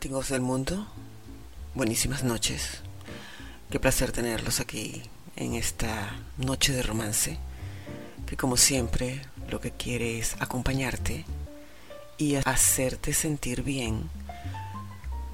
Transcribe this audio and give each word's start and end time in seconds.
Románticos 0.00 0.30
del 0.30 0.40
mundo, 0.40 0.86
buenísimas 1.74 2.24
noches. 2.24 2.80
Qué 3.68 3.78
placer 3.78 4.12
tenerlos 4.12 4.58
aquí 4.58 5.02
en 5.36 5.52
esta 5.52 6.16
noche 6.38 6.72
de 6.72 6.82
romance, 6.82 7.36
que 8.24 8.34
como 8.34 8.56
siempre 8.56 9.20
lo 9.50 9.60
que 9.60 9.72
quiere 9.72 10.18
es 10.18 10.36
acompañarte 10.40 11.26
y 12.16 12.36
hacerte 12.36 13.12
sentir 13.12 13.62
bien, 13.62 14.08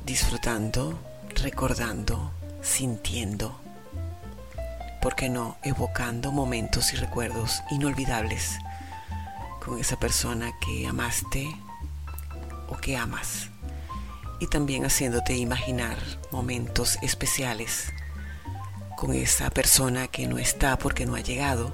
disfrutando, 0.04 0.98
recordando, 1.36 2.32
sintiendo, 2.60 3.60
¿por 5.00 5.14
qué 5.14 5.28
no? 5.28 5.58
Evocando 5.62 6.32
momentos 6.32 6.92
y 6.92 6.96
recuerdos 6.96 7.62
inolvidables 7.70 8.58
con 9.64 9.78
esa 9.78 9.96
persona 9.96 10.50
que 10.58 10.88
amaste 10.88 11.56
o 12.68 12.76
que 12.78 12.96
amas 12.96 13.50
y 14.38 14.46
también 14.48 14.84
haciéndote 14.84 15.36
imaginar 15.36 15.96
momentos 16.30 16.98
especiales 17.02 17.92
con 18.96 19.12
esa 19.14 19.50
persona 19.50 20.08
que 20.08 20.26
no 20.26 20.38
está 20.38 20.78
porque 20.78 21.06
no 21.06 21.14
ha 21.14 21.20
llegado 21.20 21.72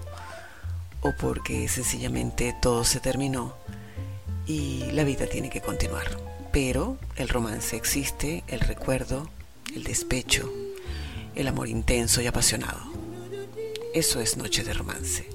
o 1.00 1.12
porque 1.18 1.68
sencillamente 1.68 2.54
todo 2.60 2.84
se 2.84 3.00
terminó 3.00 3.54
y 4.46 4.90
la 4.92 5.04
vida 5.04 5.26
tiene 5.26 5.50
que 5.50 5.60
continuar. 5.60 6.06
Pero 6.52 6.98
el 7.16 7.28
romance 7.28 7.76
existe, 7.76 8.44
el 8.46 8.60
recuerdo, 8.60 9.30
el 9.74 9.84
despecho, 9.84 10.52
el 11.34 11.48
amor 11.48 11.68
intenso 11.68 12.20
y 12.20 12.26
apasionado. 12.26 12.80
Eso 13.94 14.20
es 14.20 14.36
Noche 14.36 14.64
de 14.64 14.72
Romance. 14.72 15.28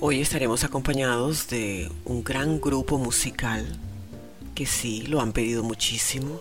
Hoy 0.00 0.20
estaremos 0.20 0.64
acompañados 0.64 1.48
de 1.48 1.90
un 2.04 2.22
gran 2.22 2.60
grupo 2.60 2.98
musical 2.98 3.78
que 4.54 4.66
sí, 4.66 5.02
lo 5.02 5.20
han 5.20 5.32
pedido 5.32 5.62
muchísimo. 5.62 6.40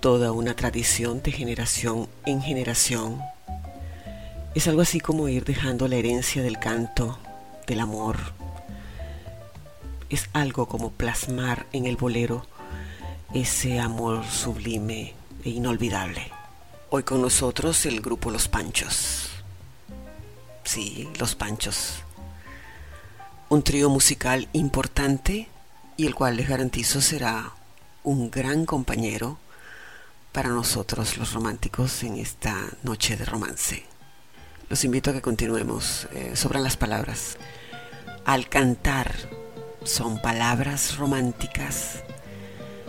Toda 0.00 0.32
una 0.32 0.54
tradición 0.54 1.22
de 1.22 1.32
generación 1.32 2.08
en 2.26 2.42
generación. 2.42 3.20
Es 4.54 4.68
algo 4.68 4.82
así 4.82 5.00
como 5.00 5.28
ir 5.28 5.44
dejando 5.44 5.88
la 5.88 5.96
herencia 5.96 6.42
del 6.42 6.58
canto, 6.58 7.18
del 7.66 7.80
amor. 7.80 8.18
Es 10.08 10.28
algo 10.32 10.66
como 10.66 10.90
plasmar 10.90 11.66
en 11.72 11.86
el 11.86 11.96
bolero 11.96 12.46
ese 13.34 13.78
amor 13.78 14.24
sublime 14.24 15.14
e 15.44 15.50
inolvidable. 15.50 16.32
Hoy 16.90 17.04
con 17.04 17.22
nosotros 17.22 17.86
el 17.86 18.00
grupo 18.00 18.30
Los 18.30 18.48
Panchos. 18.48 19.30
Sí, 20.64 21.08
Los 21.18 21.36
Panchos. 21.36 22.02
Un 23.48 23.62
trío 23.62 23.88
musical 23.88 24.48
importante 24.52 25.49
y 26.00 26.06
el 26.06 26.14
cual 26.14 26.36
les 26.38 26.48
garantizo 26.48 27.02
será 27.02 27.52
un 28.04 28.30
gran 28.30 28.64
compañero 28.64 29.36
para 30.32 30.48
nosotros 30.48 31.18
los 31.18 31.34
románticos 31.34 32.02
en 32.04 32.16
esta 32.16 32.56
noche 32.82 33.18
de 33.18 33.26
romance. 33.26 33.84
Los 34.70 34.82
invito 34.84 35.10
a 35.10 35.12
que 35.12 35.20
continuemos. 35.20 36.08
Eh, 36.14 36.36
sobre 36.36 36.58
las 36.60 36.78
palabras. 36.78 37.36
Al 38.24 38.48
cantar 38.48 39.12
son 39.84 40.22
palabras 40.22 40.96
románticas 40.96 42.02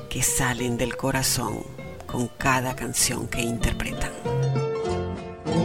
que 0.09 0.23
salen 0.23 0.77
del 0.77 0.95
corazón 0.95 1.65
con 2.07 2.29
cada 2.29 2.77
canción 2.77 3.27
que 3.27 3.41
interpretan. 3.41 4.13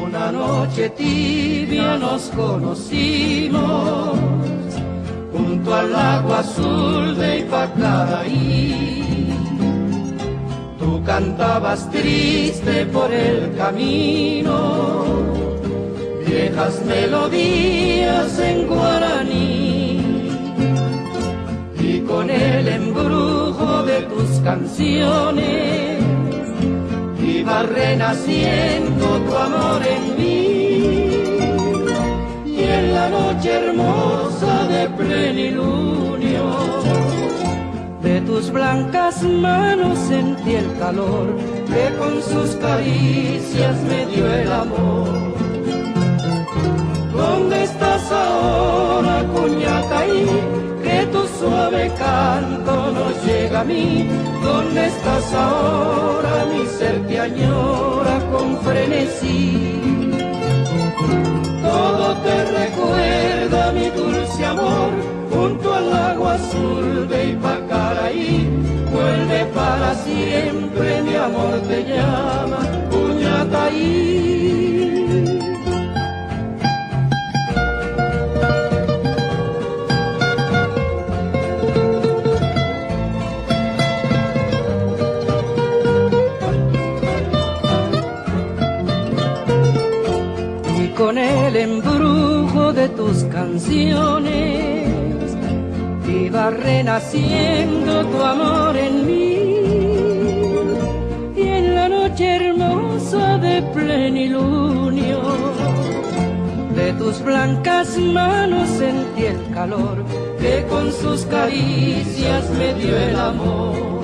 Una 0.03 0.33
noche 0.33 0.91
tibia 0.91 1.97
nos 1.97 2.23
conocimos 2.31 4.19
junto 5.37 5.75
al 5.75 5.93
lago 5.93 6.35
azul 6.35 7.17
de 7.17 7.39
Ipacaraí. 7.41 8.97
Tú 10.79 11.03
cantabas 11.05 11.91
triste 11.91 12.87
por 12.87 13.13
el 13.13 13.55
camino, 13.57 14.57
viejas 16.27 16.83
melodías 16.85 18.39
en 18.39 18.67
guaraní. 18.67 20.03
Y 21.79 22.01
con 22.01 22.31
el 22.31 22.69
embrujo 22.69 23.83
de 23.85 24.03
tus 24.03 24.41
canciones 24.41 26.03
iba 27.23 27.63
renaciendo 27.63 29.07
tu 29.27 29.35
amor 29.37 29.83
en 29.87 30.17
mí. 30.17 30.56
En 32.69 32.93
la 32.93 33.09
noche 33.09 33.53
hermosa 33.53 34.67
de 34.67 34.89
plenilunio, 34.91 36.45
de 38.03 38.21
tus 38.23 38.51
blancas 38.51 39.23
manos 39.23 39.99
sentí 39.99 40.55
el 40.55 40.77
calor 40.79 41.37
que 41.69 41.97
con 41.97 42.23
sus 42.23 42.57
caricias 42.57 43.77
me 43.83 44.07
dio 44.07 44.33
el 44.33 44.53
amor. 44.53 45.09
¿Dónde 47.13 47.63
estás 47.65 48.13
ahora, 48.13 49.25
Cuñacaí? 49.33 50.27
Que 50.83 51.07
tu 51.07 51.27
suave 51.39 51.91
canto 51.99 52.93
no 52.93 53.07
llega 53.25 53.61
a 53.61 53.65
mí. 53.65 54.09
¿Dónde 54.43 54.87
estás 54.87 55.33
ahora? 55.33 56.47
Mi 56.53 56.67
ser 56.67 57.07
te 57.07 57.21
añora 57.21 58.19
con 58.31 58.59
frenesí. 58.59 59.96
Todo 61.77 62.17
te 62.25 62.37
recuerda 62.61 63.71
mi 63.73 63.91
dulce 63.91 64.47
amor 64.47 64.91
junto 65.31 65.75
al 65.75 65.93
agua 65.93 66.35
azul 66.35 67.07
de 67.07 67.33
Ipacaraí. 67.33 68.49
Vuelve 68.91 69.45
para 69.55 69.95
siempre, 69.95 71.03
mi 71.03 71.17
amor 71.17 71.61
te 71.69 71.85
llama, 71.85 72.61
Cuñataí. 72.91 74.36
Tus 93.07 93.25
canciones 93.25 94.89
iba 96.09 96.51
renaciendo 96.51 98.05
tu 98.07 98.23
amor 98.23 98.77
en 98.77 99.07
mí. 99.07 99.37
Y 101.37 101.43
en 101.43 101.75
la 101.75 101.89
noche 101.89 102.37
hermosa 102.37 103.39
de 103.39 103.63
plenilunio 103.75 105.21
de 106.75 106.93
tus 106.95 107.23
blancas 107.23 107.97
manos 107.99 108.69
sentí 108.69 109.25
el 109.27 109.51
calor 109.55 110.05
que 110.41 110.67
con 110.69 110.93
sus 110.93 111.25
caricias 111.27 112.51
me 112.59 112.75
dio 112.75 112.97
el 112.97 113.17
amor 113.17 113.96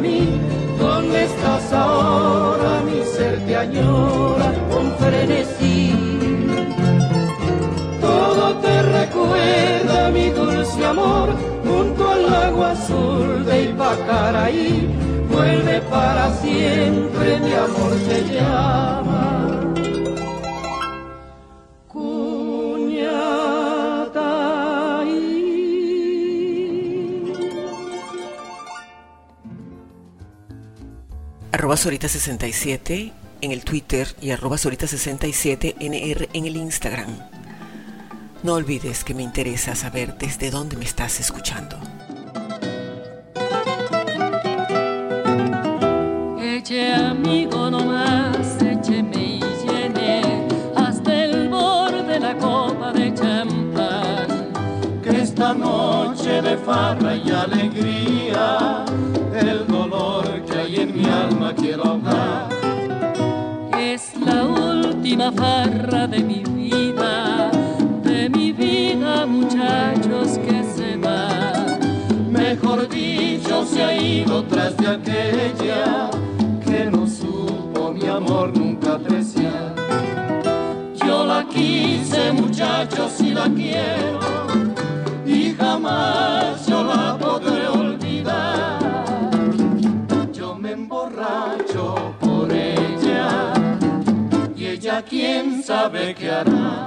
mí. 0.00 0.40
¿Dónde 0.78 1.24
estás 1.24 1.72
ahora? 1.72 2.82
Mi 2.86 3.02
ser 3.04 3.38
te 3.46 3.56
añora 3.56 4.52
con 4.70 4.92
frenesí. 4.98 5.92
Todo 8.00 8.54
te 8.56 8.82
recuerda 8.82 10.10
mi 10.10 10.30
dulce 10.30 10.84
amor 10.84 11.30
junto 11.64 12.10
al 12.10 12.34
agua 12.34 12.70
azul 12.72 13.44
de 13.44 13.64
Ipacaraí. 13.64 14.88
Vuelve 15.30 15.80
para 15.90 16.30
siempre, 16.36 17.40
mi 17.40 17.52
amor 17.52 17.92
te 18.08 18.34
llama. 18.34 19.57
Arroba 31.68 31.82
Sorita67 31.82 33.12
en 33.42 33.52
el 33.52 33.62
Twitter 33.62 34.08
y 34.22 34.30
arroba 34.30 34.56
Sorita67NR 34.56 36.28
en 36.32 36.46
el 36.46 36.56
Instagram. 36.56 37.10
No 38.42 38.54
olvides 38.54 39.04
que 39.04 39.12
me 39.12 39.22
interesa 39.22 39.74
saber 39.74 40.16
desde 40.16 40.50
dónde 40.50 40.78
me 40.78 40.86
estás 40.86 41.20
escuchando. 41.20 41.78
Eche 46.40 46.94
amigo 46.94 47.68
nomás, 47.68 48.56
écheme 48.62 49.36
y 49.36 49.40
llene 49.66 50.22
hasta 50.74 51.24
el 51.24 51.50
borde 51.50 52.02
de 52.02 52.18
la 52.18 52.34
copa 52.38 52.94
de 52.94 53.12
champán. 53.12 54.52
Que 55.02 55.20
esta 55.20 55.52
noche 55.52 56.40
de 56.40 56.56
farra 56.56 57.14
y 57.14 57.30
alegría, 57.30 57.97
quiero. 61.54 62.00
Es 63.78 64.12
la 64.16 64.44
última 64.44 65.32
farra 65.32 66.06
de 66.06 66.18
mi 66.18 66.42
vida, 66.44 67.50
de 68.02 68.28
mi 68.28 68.52
vida, 68.52 69.26
muchachos, 69.26 70.38
que 70.38 70.62
se 70.64 70.96
va. 70.96 71.28
Mejor 72.30 72.88
dicho, 72.88 73.64
se 73.64 73.82
ha 73.82 73.94
ido 73.94 74.44
tras 74.44 74.76
de 74.76 74.88
aquella 74.88 76.10
que 76.64 76.90
no 76.90 77.06
supo 77.06 77.92
mi 77.92 78.06
amor 78.06 78.56
nunca 78.56 78.94
apreciar. 78.94 79.74
Yo 81.06 81.24
la 81.24 81.46
quise, 81.48 82.32
muchachos, 82.32 83.20
y 83.20 83.30
la 83.30 83.48
quiero, 83.48 84.20
y 85.26 85.54
jamás 85.54 86.67
quién 95.02 95.62
sabe 95.62 96.14
qué 96.14 96.30
hará. 96.30 96.86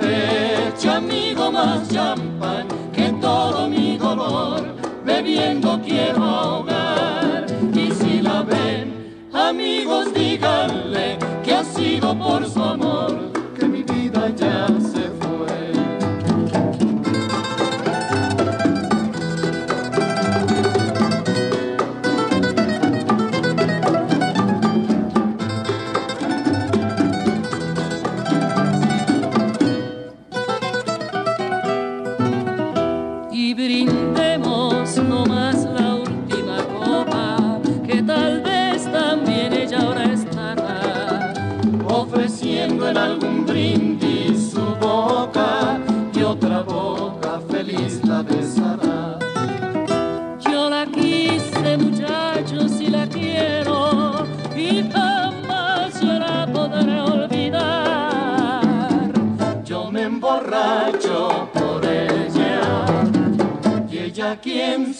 Echa 0.00 0.96
amigo 0.96 1.50
más 1.52 1.88
champán 1.88 2.66
que 2.92 3.12
todo 3.20 3.68
mi 3.68 3.96
dolor, 3.96 4.74
bebiendo 5.04 5.80
quiero 5.82 6.22
ahogar. 6.24 7.46
Y 7.74 7.90
si 7.92 8.22
la 8.22 8.42
ven, 8.42 9.28
amigos, 9.32 10.12
díganle 10.14 11.18
que 11.44 11.54
ha 11.54 11.64
sido 11.64 12.16
por 12.18 12.46
su 12.48 12.62
amor 12.62 13.32
que 13.58 13.66
mi 13.66 13.82
vida 13.82 14.30
ya 14.36 14.66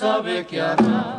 sabe 0.01 0.47
qué 0.47 0.63
hará. 0.63 1.17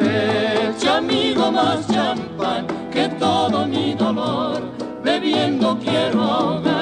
Echa 0.00 0.98
amigo 0.98 1.50
más 1.50 1.86
champán 1.88 2.66
que 2.92 3.08
todo 3.24 3.66
mi 3.66 3.94
dolor, 3.94 4.60
bebiendo 5.02 5.76
quiero 5.78 6.22
ahogar. 6.22 6.80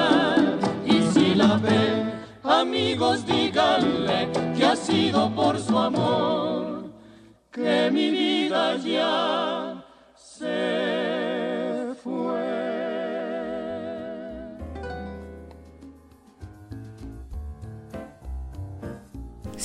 amigos 2.61 3.25
díganle 3.25 4.27
que 4.55 4.65
ha 4.65 4.75
sido 4.75 5.33
por 5.33 5.57
su 5.59 5.77
amor 5.77 6.91
que 7.51 7.89
mi 7.91 8.11
vida 8.11 8.75
ya 8.77 9.83
se 10.15 10.98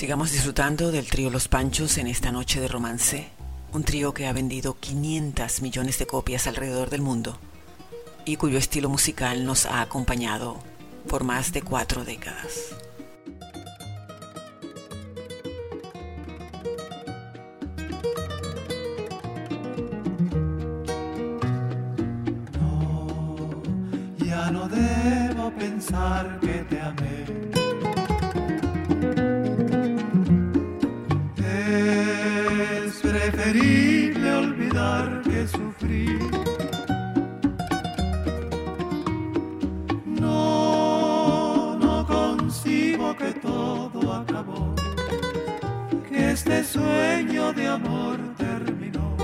Sigamos 0.05 0.33
disfrutando 0.33 0.93
del 0.93 1.07
trío 1.07 1.31
Los 1.31 1.49
Panchos 1.49 1.97
en 1.97 2.09
esta 2.09 2.31
noche 2.31 2.61
de 2.61 2.69
romance, 2.69 3.29
un 3.73 3.85
trío 3.85 4.13
que 4.13 4.27
ha 4.27 4.35
vendido 4.35 4.77
500 4.79 5.63
millones 5.63 5.99
de 5.99 6.07
copias 6.07 6.47
alrededor 6.47 6.91
del 6.91 7.01
mundo 7.01 7.39
y 8.27 8.37
cuyo 8.37 8.59
estilo 8.59 8.91
musical 8.91 9.47
nos 9.47 9.65
ha 9.65 9.81
acompañado 9.81 10.59
por 11.09 11.25
más 11.25 11.55
de 11.55 11.63
cuatro 11.63 12.05
décadas. 12.05 12.77
No, 22.61 23.63
ya 24.19 24.51
no 24.51 24.69
debo 24.69 25.51
pensar 25.53 26.41
que 26.41 26.59
te 26.69 26.79
amé 26.79 27.64
preferible 33.31 34.35
olvidar 34.35 35.23
que 35.23 35.47
sufrí. 35.47 36.19
No, 40.05 41.79
no 41.79 42.07
concibo 42.07 43.17
que 43.17 43.33
todo 43.35 44.13
acabó, 44.13 44.75
que 46.09 46.33
este 46.33 46.65
sueño 46.65 47.53
de 47.55 47.69
amor 47.69 48.19
terminó, 48.37 49.17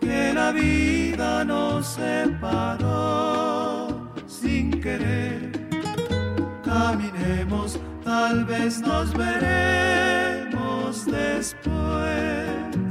que 0.00 0.32
la 0.34 0.50
vida 0.52 1.44
nos 1.44 1.86
separó 1.86 3.88
sin 4.26 4.80
querer. 4.80 5.52
Caminemos, 6.64 7.78
tal 8.04 8.44
vez 8.44 8.80
nos 8.80 9.14
veremos 9.14 10.17
después. 10.96 12.87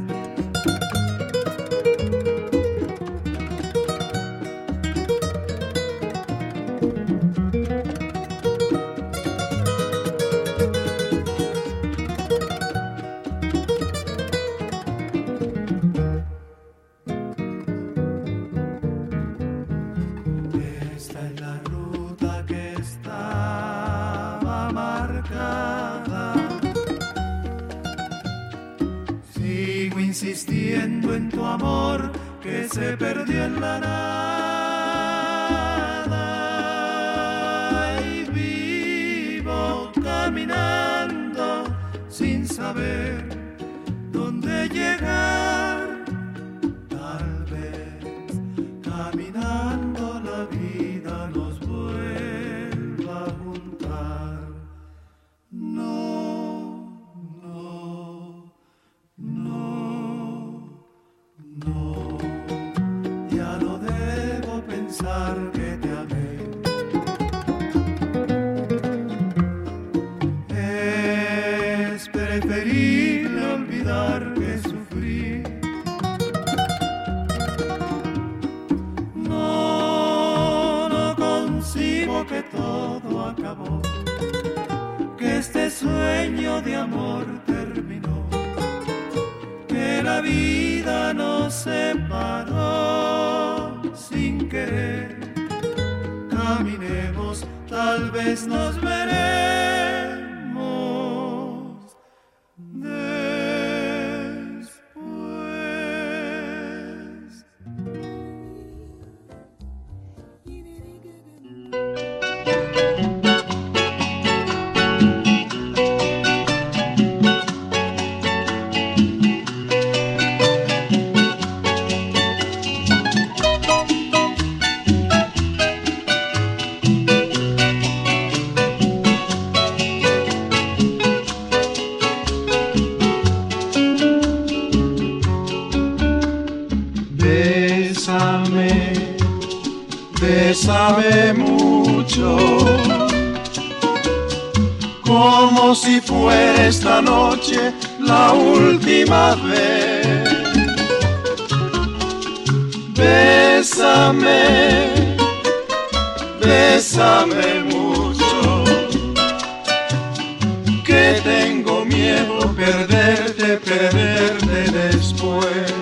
de 163.60 163.90
tenerte 163.90 164.72
después. 164.72 165.74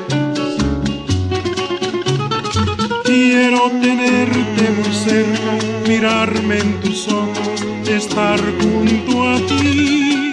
Quiero 3.03 3.69
tenerte 3.81 4.69
muy 4.71 4.93
cerca, 4.93 5.87
mirarme 5.87 6.59
en 6.59 6.81
tus 6.81 7.07
ojos, 7.07 7.61
estar 7.87 8.39
junto 8.59 9.29
a 9.29 9.37
ti. 9.47 10.31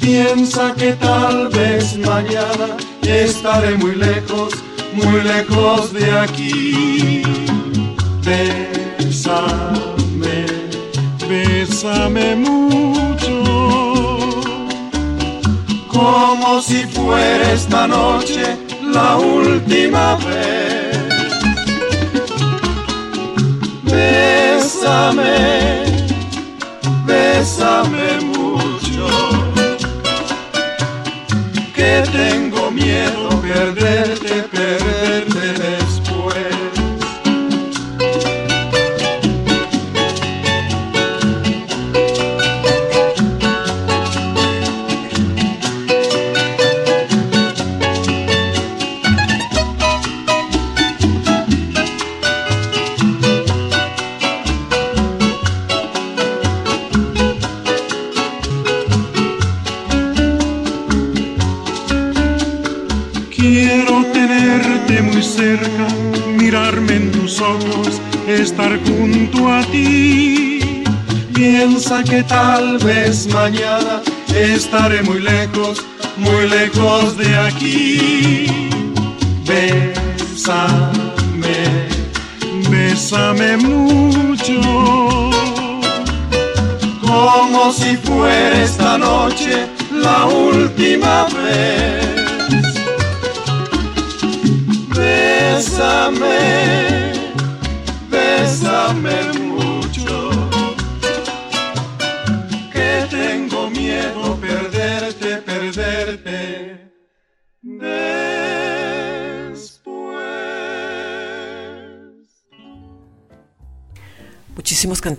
Piensa 0.00 0.74
que 0.74 0.92
tal 0.92 1.48
vez 1.48 1.96
mañana 1.98 2.76
estaré 3.02 3.76
muy 3.76 3.94
lejos, 3.94 4.52
muy 4.94 5.22
lejos 5.22 5.92
de 5.92 6.10
aquí. 6.18 7.22
como 16.08 16.62
si 16.62 16.86
fuera 16.86 17.52
esta 17.52 17.86
noche 17.86 18.56
la 18.82 19.16
última 19.16 20.16
vez. 20.16 20.96
Bésame, 23.82 25.32
bésame 27.06 28.17
tal 72.68 72.78
vez 72.78 73.26
mañana 73.32 74.02
estaré 74.34 75.02
muy 75.02 75.20
lejos, 75.20 75.82
muy 76.18 76.48
lejos 76.48 77.16
de 77.16 77.34
aquí. 77.36 78.46
Bésame, 79.46 80.78
bésame 82.70 83.56
mucho, 83.56 84.60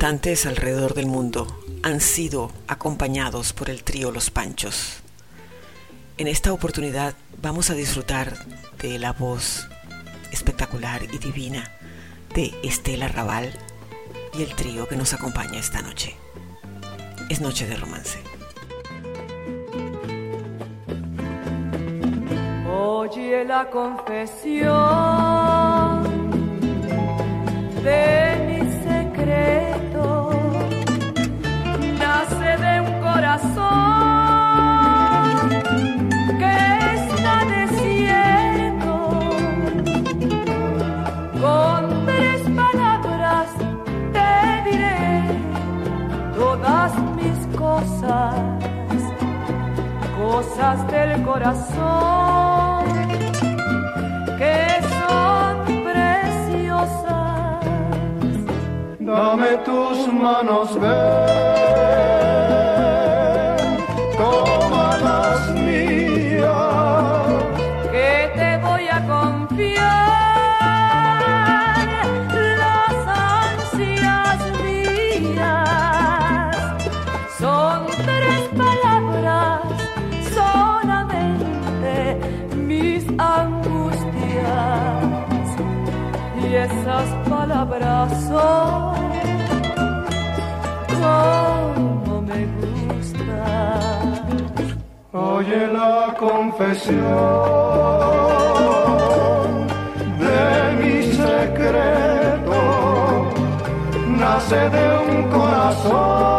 cantantes 0.09 0.47
alrededor 0.47 0.95
del 0.95 1.05
mundo 1.05 1.45
han 1.83 2.01
sido 2.01 2.51
acompañados 2.67 3.53
por 3.53 3.69
el 3.69 3.83
trío 3.83 4.09
Los 4.09 4.31
Panchos. 4.31 5.01
En 6.17 6.27
esta 6.27 6.51
oportunidad 6.51 7.13
vamos 7.43 7.69
a 7.69 7.75
disfrutar 7.75 8.33
de 8.81 8.97
la 8.97 9.13
voz 9.13 9.69
espectacular 10.31 11.03
y 11.03 11.19
divina 11.19 11.71
de 12.33 12.51
Estela 12.63 13.07
Raval 13.07 13.53
y 14.33 14.41
el 14.41 14.55
trío 14.55 14.87
que 14.87 14.95
nos 14.95 15.13
acompaña 15.13 15.59
esta 15.59 15.83
noche. 15.83 16.15
Es 17.29 17.39
noche 17.39 17.67
de 17.67 17.75
romance. 17.75 18.17
Oye 22.67 23.45
la 23.45 23.69
confesión 23.69 24.73
de 27.83 28.28
corazón 33.19 33.59
que 36.39 36.55
está 36.99 37.35
desierto. 37.55 38.95
Con 41.41 41.79
tres 42.05 42.39
palabras 42.61 43.47
te 44.15 44.31
diré 44.69 45.11
todas 46.37 46.91
mis 47.17 47.39
cosas, 47.57 48.35
cosas 50.17 50.77
del 50.87 51.11
corazón 51.23 52.85
que 54.37 54.59
son 54.95 55.53
preciosas. 55.89 57.59
Dame 58.99 59.51
tus 59.65 59.97
manos, 60.07 60.67
confesión 96.59 96.99
de 100.19 100.75
mi 100.79 101.03
secreto, 101.13 102.59
nace 104.17 104.69
de 104.69 104.85
un 105.07 105.29
corazón 105.29 106.38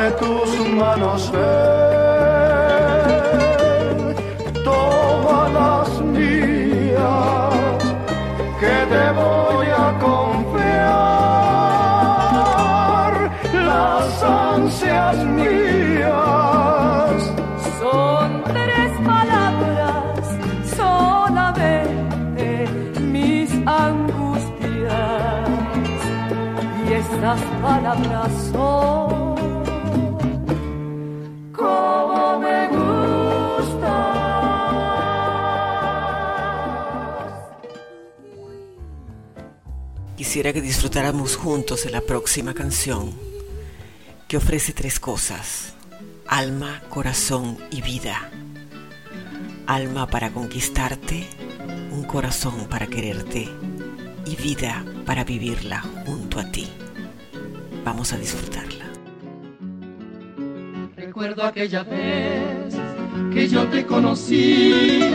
Dame 0.00 0.12
tus 0.12 0.50
manos, 0.76 1.30
ven, 1.30 1.40
toma 4.64 5.48
las 5.58 6.00
mías, 6.00 7.78
que 8.60 8.76
te 8.92 9.04
voy 9.20 9.66
a 9.66 9.98
confiar 10.00 10.80
las 13.52 14.22
ansias 14.22 15.16
mías. 15.26 17.18
Son 17.78 18.28
tres 18.44 18.90
palabras 19.04 20.22
solamente 20.78 22.48
mis 23.02 23.50
angustias 23.66 25.48
y 26.88 26.90
estas 26.94 27.40
palabras 27.60 28.49
Quisiera 40.30 40.52
que 40.52 40.60
disfrutáramos 40.60 41.34
juntos 41.34 41.82
de 41.82 41.90
la 41.90 42.02
próxima 42.02 42.54
canción 42.54 43.10
que 44.28 44.36
ofrece 44.36 44.72
tres 44.72 45.00
cosas, 45.00 45.74
alma, 46.24 46.82
corazón 46.88 47.58
y 47.72 47.82
vida. 47.82 48.30
Alma 49.66 50.06
para 50.06 50.30
conquistarte, 50.30 51.26
un 51.90 52.04
corazón 52.04 52.68
para 52.70 52.86
quererte 52.86 53.48
y 54.24 54.36
vida 54.36 54.84
para 55.04 55.24
vivirla 55.24 55.80
junto 56.06 56.38
a 56.38 56.48
ti. 56.48 56.68
Vamos 57.84 58.12
a 58.12 58.16
disfrutarla. 58.16 58.84
Recuerdo 60.94 61.42
aquella 61.42 61.82
vez 61.82 62.72
que 63.34 63.48
yo 63.48 63.66
te 63.66 63.84
conocí. 63.84 65.10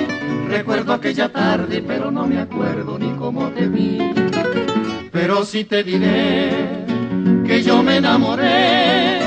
Recuerdo 0.50 0.92
aquella 0.92 1.32
tarde, 1.32 1.82
pero 1.88 2.12
no 2.12 2.28
me 2.28 2.38
acuerdo 2.38 3.00
ni 3.00 3.16
cómo 3.16 3.48
te 3.52 3.66
vi. 3.70 4.25
Pero 5.16 5.46
sí 5.46 5.64
te 5.64 5.82
diré 5.82 6.50
que 7.48 7.64
yo 7.64 7.82
me 7.82 7.96
enamoré 7.96 9.22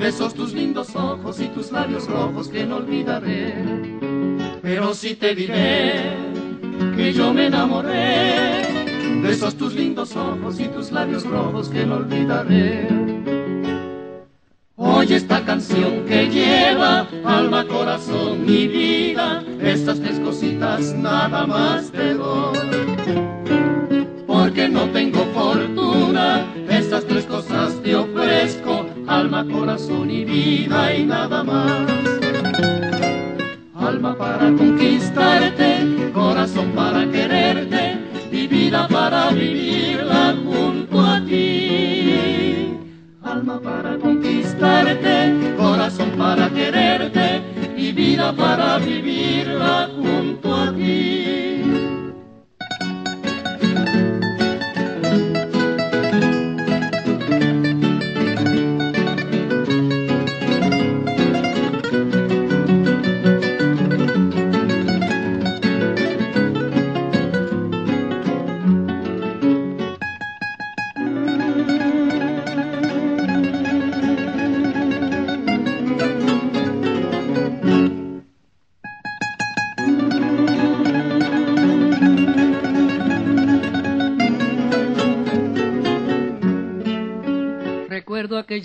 de 0.00 0.08
esos 0.08 0.32
tus 0.32 0.54
lindos 0.54 0.96
ojos 0.96 1.38
y 1.40 1.48
tus 1.48 1.70
labios 1.70 2.08
rojos 2.08 2.48
que 2.48 2.64
no 2.64 2.76
olvidaré. 2.76 3.54
Pero 4.62 4.94
sí 4.94 5.14
te 5.14 5.34
diré 5.34 6.14
que 6.96 7.12
yo 7.12 7.34
me 7.34 7.48
enamoré 7.48 8.62
de 9.20 9.30
esos 9.30 9.56
tus 9.56 9.74
lindos 9.74 10.16
ojos 10.16 10.58
y 10.58 10.68
tus 10.68 10.90
labios 10.90 11.24
rojos 11.24 11.68
que 11.68 11.84
no 11.84 11.96
olvidaré. 11.96 12.88
Oye 14.76 15.16
esta 15.16 15.44
canción 15.44 16.06
que 16.06 16.30
lleva 16.30 17.06
alma, 17.26 17.66
corazón 17.66 18.48
y 18.48 18.68
vida. 18.68 19.44
Estas 19.60 20.00
tres 20.00 20.18
cositas 20.18 20.94
nada 20.94 21.46
más 21.46 21.92
te 21.92 22.14
doy. 22.14 22.56
Porque 24.26 24.68
no 24.68 24.84
tengo 24.90 25.15
cosas 27.36 27.74
te 27.82 27.94
ofrezco. 27.94 28.86
Alma, 29.06 29.44
corazón 29.46 30.10
y 30.10 30.24
vida 30.24 30.94
y 30.94 31.04
nada 31.04 31.42
más. 31.42 31.90
Alma 33.74 34.16
para 34.16 34.46
conquistarte, 34.52 36.10
corazón 36.14 36.72
para 36.72 37.10
quererte 37.10 37.98
y 38.32 38.46
vida 38.46 38.88
para 38.88 39.30
vivirla 39.30 40.34
junto 40.44 41.00
a 41.00 41.24
ti 41.24 42.72
alma 43.22 43.60
para 43.60 43.98
conquistarte, 43.98 45.54
corazón 45.58 46.10
para 46.16 46.48
querer. 46.48 46.86
vida 47.92 48.32
para 48.32 48.78
vivirla 48.78 49.88
junto 49.96 50.54
a 50.54 50.72
ti. 50.72 51.45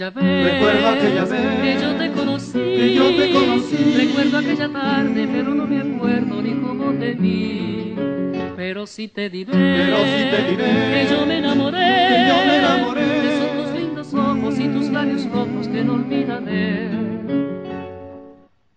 Aquella 0.02 0.10
vez, 0.10 0.54
Recuerdo 0.54 0.88
aquella 0.88 1.26
vez 1.26 1.62
que 1.62 1.82
yo 1.82 1.96
te 1.96 2.12
conocí, 2.12 2.54
que 2.54 2.94
yo 2.96 3.16
te 3.16 3.32
conocí. 3.32 3.94
Recuerdo 3.98 4.38
aquella 4.40 4.70
tarde, 4.70 5.28
pero 5.32 5.54
no 5.54 5.68
me 5.68 5.80
acuerdo 5.80 6.42
ni 6.42 6.54
cómo 6.56 6.92
te 6.94 7.14
vi. 7.14 7.96
Pero 8.56 8.88
sí 8.88 9.08
te 9.08 9.30
diré, 9.30 9.52
Pero 9.52 9.98
sí 9.98 10.26
te 10.32 10.52
diré 10.52 10.66
que 10.66 11.08
yo 11.12 11.26
me 11.26 11.38
enamoré, 11.38 11.78
que 11.78 12.28
yo 12.28 12.46
me 12.46 12.58
enamoré. 12.58 13.02
que 13.02 13.38
son 13.38 13.64
tus 13.64 13.80
lindos 13.80 14.14
ojos 14.14 14.60
y 14.60 14.68
tus 14.70 14.90
labios 14.90 15.30
rojos 15.30 15.68
que 15.68 15.84
no 15.84 15.94
olvidaré. 15.94 16.90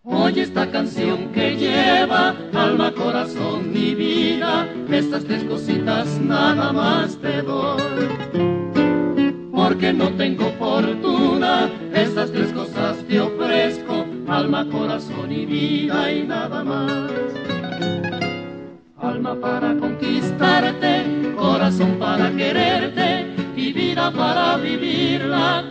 Oye 0.03 0.43
esta 0.43 0.71
canción 0.71 1.33
que 1.33 1.57
lleva 1.57 2.35
alma, 2.55 2.93
corazón 2.93 3.73
y 3.75 3.95
vida. 3.95 4.69
Estas 4.91 5.25
tres 5.25 5.45
cositas 5.45 6.19
nada 6.21 6.73
más 6.73 7.14
corazón 14.85 15.33
y 15.33 15.47
vida 15.47 16.13
y 16.13 16.25
nada 16.25 16.63
más. 16.63 17.11
Alma 18.99 19.35
para 19.41 19.75
conquistarte, 19.79 21.33
corazón 21.37 21.97
para 21.99 22.31
quererte 22.33 23.35
y 23.57 23.73
vida 23.73 24.13
para 24.13 24.59
vivirla 24.59 25.65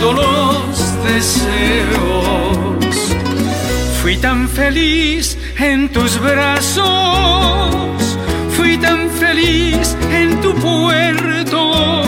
los 0.00 1.04
deseos. 1.04 1.96
Fui 4.02 4.16
tan 4.16 4.48
feliz 4.48 5.36
en 5.58 5.88
tus 5.88 6.20
brazos, 6.20 6.84
fui 8.56 8.76
tan 8.78 9.10
feliz 9.10 9.96
en 10.12 10.40
tu 10.40 10.54
puerto 10.54 12.02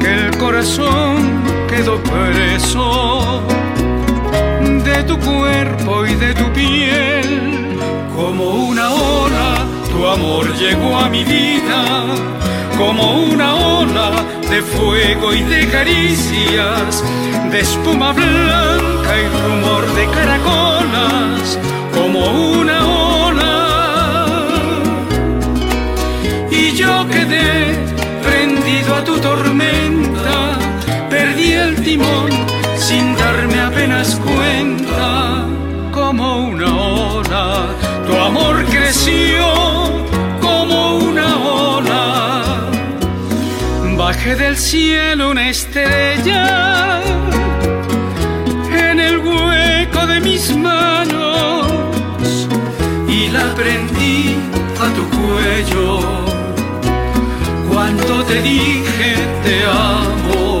que 0.00 0.26
el 0.26 0.36
corazón 0.38 1.42
quedó 1.68 2.02
preso 2.02 3.42
de 4.84 5.04
tu 5.04 5.18
cuerpo 5.18 6.06
y 6.06 6.14
de 6.14 6.34
tu 6.34 6.52
piel. 6.52 7.78
Como 8.16 8.44
una 8.70 8.90
ola, 8.92 9.66
tu 9.90 10.06
amor 10.06 10.52
llegó 10.56 10.98
a 10.98 11.08
mi 11.08 11.24
vida, 11.24 12.04
como 12.80 13.24
una 13.24 13.54
ola 13.54 14.10
de 14.48 14.62
fuego 14.62 15.34
y 15.34 15.42
de 15.42 15.68
caricias, 15.68 17.04
de 17.52 17.60
espuma 17.60 18.12
blanca 18.12 19.12
y 19.22 19.26
rumor 19.42 19.84
de 19.94 20.06
caracolas, 20.16 21.58
como 21.94 22.20
una 22.60 22.78
ola. 23.26 23.56
Y 26.50 26.72
yo 26.72 27.06
quedé 27.08 27.76
prendido 28.22 28.94
a 28.94 29.04
tu 29.04 29.18
tormenta, 29.18 30.58
perdí 31.10 31.52
el 31.52 31.76
timón 31.82 32.30
sin 32.76 33.14
darme 33.14 33.60
apenas 33.60 34.18
cuenta, 34.24 35.44
como 35.92 36.48
una 36.48 36.74
ola, 36.74 37.66
tu 38.06 38.16
amor 38.16 38.64
creció 38.64 39.79
bajé 44.20 44.36
del 44.36 44.56
cielo 44.58 45.30
una 45.30 45.48
estrella 45.48 47.00
en 48.70 49.00
el 49.00 49.16
hueco 49.18 50.06
de 50.06 50.20
mis 50.20 50.54
manos 50.56 51.66
y 53.08 53.28
la 53.28 53.54
prendí 53.54 54.36
a 54.78 54.88
tu 54.96 55.04
cuello 55.16 56.00
cuando 57.70 58.22
te 58.24 58.42
dije 58.42 59.16
te 59.42 59.64
amo. 59.64 60.60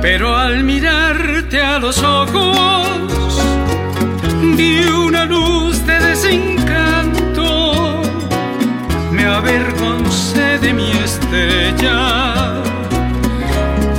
Pero 0.00 0.36
al 0.36 0.62
mirarte 0.62 1.60
a 1.60 1.80
los 1.80 2.00
ojos 2.00 3.42
vi 4.56 4.84
una 4.84 5.24
luz 5.24 5.61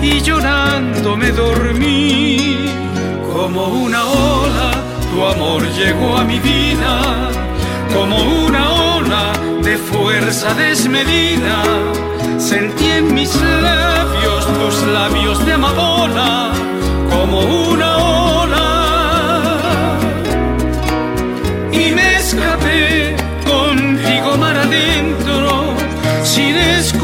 y 0.01 0.21
llorando 0.21 1.17
me 1.17 1.31
dormí 1.31 2.69
como 3.33 3.67
una 3.67 4.05
ola. 4.05 4.71
Tu 5.11 5.25
amor 5.25 5.63
llegó 5.71 6.17
a 6.17 6.23
mi 6.23 6.39
vida 6.39 7.29
como 7.93 8.17
una 8.45 8.71
ola 8.97 9.33
de 9.63 9.77
fuerza 9.77 10.53
desmedida. 10.53 11.63
Sentí 12.37 12.85
en 12.85 13.13
mis 13.13 13.33
labios 13.35 14.45
tus 14.59 14.87
labios 14.87 15.43
de 15.45 15.53
amapola 15.53 16.51
como 17.09 17.39
una 17.39 17.82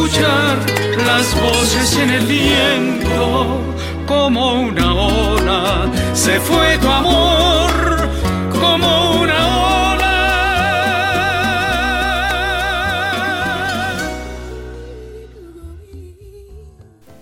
escuchar 0.09 0.57
las 1.05 1.39
voces 1.39 1.97
en 1.97 2.09
el 2.09 2.25
viento 2.25 3.61
como 4.07 4.61
una 4.61 4.93
ola. 4.93 5.91
Se 6.13 6.39
fue 6.39 6.77
tu 6.79 6.87
amor 6.87 8.09
como 8.51 9.21
una 9.21 9.93
ola. 9.93 10.15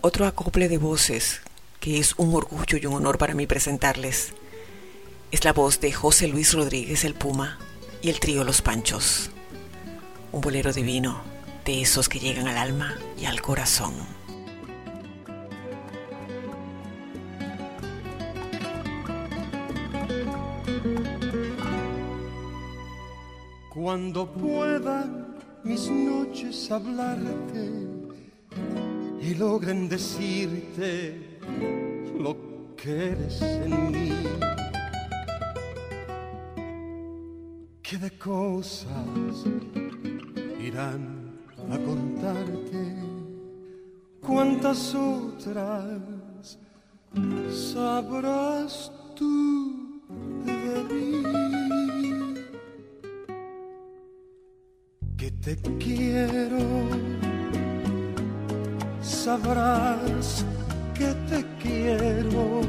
Otro 0.01 0.25
acople 0.25 0.69
de 0.69 0.77
voces 0.77 1.41
que 1.79 1.99
es 1.99 2.13
un 2.17 2.33
orgullo 2.35 2.77
y 2.77 2.85
un 2.85 2.95
honor 2.95 3.17
para 3.17 3.33
mí 3.33 3.47
presentarles 3.47 4.33
es 5.31 5.43
la 5.43 5.53
voz 5.53 5.81
de 5.81 5.91
José 5.91 6.27
Luis 6.27 6.53
Rodríguez 6.53 7.03
el 7.03 7.13
Puma 7.13 7.59
y 8.01 8.09
el 8.09 8.19
trío 8.19 8.43
Los 8.45 8.61
Panchos. 8.61 9.29
Un 10.31 10.41
bolero 10.41 10.71
divino, 10.73 11.21
de 11.67 11.81
esos 11.81 12.07
que 12.07 12.17
llegan 12.17 12.47
al 12.47 12.55
alma 12.55 12.97
y 13.19 13.25
al 13.25 13.41
corazón. 13.41 13.93
Cuando 23.67 24.31
puedan 24.31 25.35
mis 25.65 25.91
noches 25.91 26.71
hablarte 26.71 27.69
y 29.21 29.33
logren 29.33 29.89
decirte 29.89 31.37
lo 32.17 32.75
que 32.77 33.09
eres 33.11 33.41
en 33.41 33.91
mí. 33.91 34.13
qué 37.81 37.97
de 37.97 38.11
cosas 38.17 39.45
irán 40.59 41.16
a 41.71 41.77
contarte, 41.77 42.95
cuántas 44.21 44.95
otras 44.95 46.57
sabrás 47.51 48.91
tú 49.15 50.01
de 50.45 50.83
mí. 50.93 51.23
Que 55.17 55.31
te 55.31 55.55
quiero, 55.77 56.59
sabrás 59.01 60.45
que 60.93 61.13
te 61.29 61.45
quiero, 61.61 62.61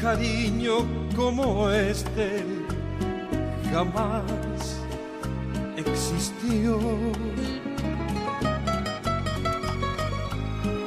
cariño 0.00 0.76
como 1.14 1.68
este 1.70 2.44
jamás 3.70 4.77
existió. 5.78 6.78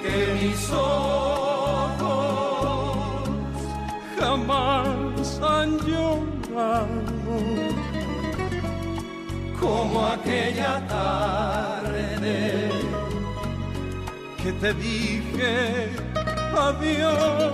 Que 0.03 0.17
mis 0.41 0.69
ojos 0.71 2.01
jamás 4.19 5.41
han 5.41 5.77
llorado 5.79 7.35
como 9.59 10.07
aquella 10.07 10.85
tarde 10.87 12.69
que 14.43 14.51
te 14.53 14.73
dije 14.73 15.89
adiós. 16.53 17.53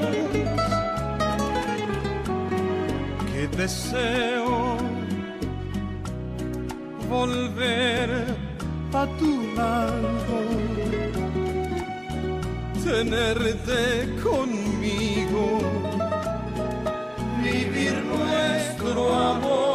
Que 3.32 3.48
deseo 3.56 4.67
volver 7.10 8.10
a 8.94 9.06
tu 9.20 9.54
lado, 9.56 10.40
tenerte 12.84 14.10
conmigo, 14.24 15.60
vivir 17.44 17.94
nuestro 18.06 19.14
amor, 19.14 19.67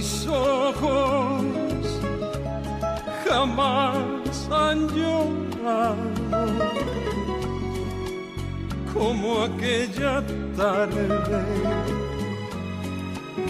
mis 0.00 0.26
ojos 0.26 1.44
jamás 3.22 4.48
han 4.50 4.88
llorado 4.96 5.96
como 8.94 9.42
aquella 9.42 10.22
tarde 10.56 11.04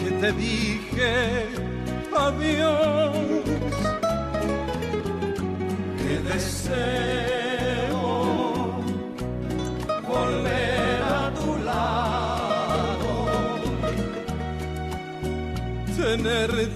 que 0.00 0.10
te 0.20 0.32
dije 0.32 1.46
adiós. 2.26 3.12
Que 5.98 6.14
deseo 6.28 7.39
tenerte 16.22 16.69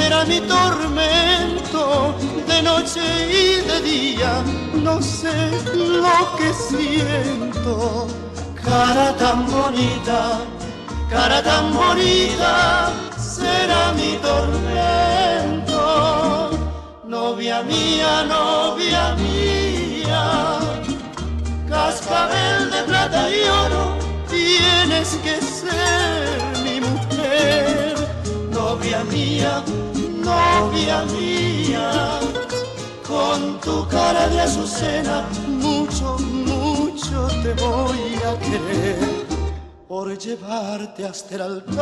será 0.00 0.24
mi 0.24 0.40
tormento 0.40 2.14
de 2.48 2.62
noche 2.62 3.02
y 3.40 3.60
de 3.68 3.78
día, 3.82 4.32
no 4.82 5.00
sé 5.02 5.36
lo 5.74 6.36
que 6.38 6.48
siento. 6.68 8.06
Cara 8.64 9.14
tan 9.16 9.46
bonita, 9.50 10.20
cara 11.10 11.42
tan 11.42 11.72
bonita, 11.74 12.92
será 13.18 13.92
mi 13.92 14.12
tormento. 14.28 15.82
Novia 17.04 17.62
mía, 17.62 18.24
novia 18.36 19.14
mía, 19.24 20.22
cascabel 21.68 22.70
de 22.70 22.82
plata 22.88 23.28
y 23.28 23.42
oro, 23.64 23.84
tienes 24.28 25.08
que 25.24 25.36
ser 25.40 26.40
mi 26.64 26.80
mujer, 26.80 27.94
novia 28.50 29.02
mía, 29.04 29.59
novia 30.30 30.98
mía, 31.14 31.88
con 33.06 33.38
tu 33.60 33.76
cara 33.88 34.28
de 34.28 34.40
azucena, 34.40 35.16
mucho, 35.46 36.18
mucho 36.18 37.28
te 37.42 37.52
voy 37.54 38.14
a 38.30 38.32
querer, 38.46 38.98
por 39.88 40.06
llevarte 40.16 41.00
hasta 41.06 41.34
el 41.36 41.42
altar, 41.42 41.80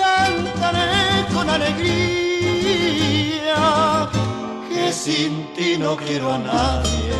cantaré 0.00 1.26
con 1.34 1.46
alegría, 1.50 2.90
que 4.68 4.92
sin 4.92 5.32
ti 5.54 5.76
no 5.78 5.96
quiero 5.96 6.32
a 6.32 6.38
nadie 6.38 7.12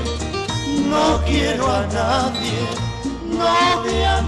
no 0.93 1.21
quiero 1.25 1.67
a 1.67 1.87
nadie, 1.87 2.61
novia 3.39 4.22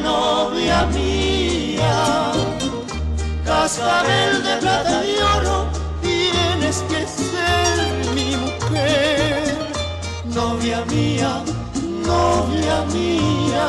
novia 0.00 0.86
mía, 0.86 2.32
cascabel 3.44 4.42
de 4.42 4.56
plata 4.56 5.04
y 5.04 5.16
oro, 5.36 5.66
tienes 6.00 6.82
que 6.88 7.06
ser 7.06 8.14
mi 8.14 8.36
mujer, 8.36 9.68
novia 10.26 10.84
mía, 10.86 11.42
novia 12.06 12.84
mía, 12.92 13.66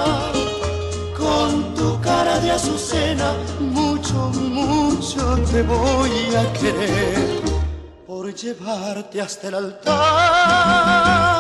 con 1.18 1.74
tu 1.76 2.00
cara 2.02 2.40
de 2.40 2.52
azucena, 2.52 3.34
mucho, 3.60 4.32
mucho 4.40 5.38
te 5.52 5.62
voy 5.64 6.36
a 6.36 6.54
querer, 6.54 7.42
por 8.08 8.34
llevarte 8.34 9.22
hasta 9.22 9.48
el 9.48 9.56
altar. 9.56 11.33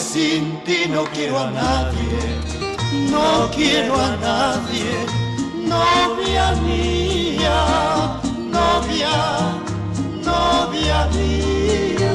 Sin 0.00 0.62
ti 0.64 0.86
no 0.88 1.04
quiero 1.12 1.38
a 1.38 1.50
nadie, 1.50 2.40
no 3.10 3.50
quiero 3.50 3.94
a 3.94 4.16
nadie, 4.16 5.06
novia 5.66 6.52
mía, 6.62 8.20
novia, 8.50 9.14
novia 10.22 11.08
mía. 11.14 12.07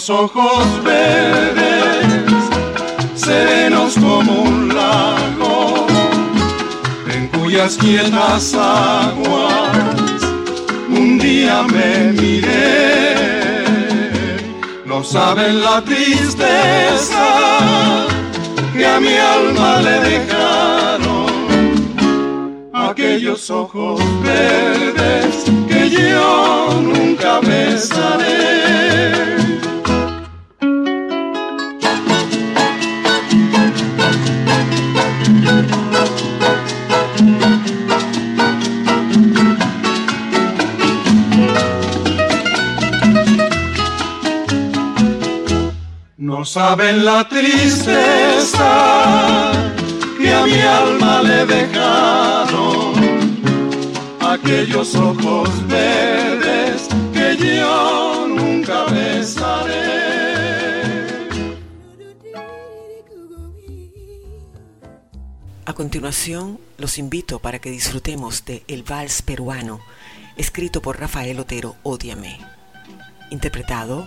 Aquellos 0.00 0.10
ojos 0.10 0.82
verdes, 0.82 2.06
serenos 3.14 3.94
como 3.94 4.42
un 4.42 4.68
lago, 4.68 5.86
en 7.12 7.28
cuyas 7.28 7.76
quietas 7.76 8.54
aguas 8.54 10.22
un 10.88 11.18
día 11.18 11.64
me 11.64 12.12
miré. 12.12 13.14
No 14.86 15.04
saben 15.04 15.60
la 15.60 15.82
tristeza 15.82 17.26
que 18.72 18.86
a 18.86 19.00
mi 19.00 19.16
alma 19.16 19.80
le 19.82 20.00
dejaron 20.00 21.26
aquellos 22.72 23.50
ojos 23.50 24.00
verdes 24.22 25.44
que 25.68 25.90
yo 25.90 26.80
nunca 26.80 27.40
besaré. 27.40 28.29
Saben 46.90 47.04
la 47.04 47.28
tristeza 47.28 48.72
que 50.18 50.34
a 50.34 50.44
mi 50.44 50.60
alma 50.60 51.22
le 51.22 51.46
dejaron 51.46 52.94
aquellos 54.20 54.96
ojos 54.96 55.68
verdes 55.68 56.88
que 57.12 57.36
yo 57.36 58.26
nunca 58.26 58.86
besaré. 58.86 60.00
A 65.66 65.72
continuación, 65.72 66.58
los 66.76 66.98
invito 66.98 67.38
para 67.38 67.60
que 67.60 67.70
disfrutemos 67.70 68.44
de 68.44 68.64
El 68.66 68.82
Vals 68.82 69.22
Peruano, 69.22 69.78
escrito 70.36 70.82
por 70.82 70.98
Rafael 70.98 71.38
Otero 71.38 71.76
Ódiame, 71.84 72.40
interpretado 73.30 74.06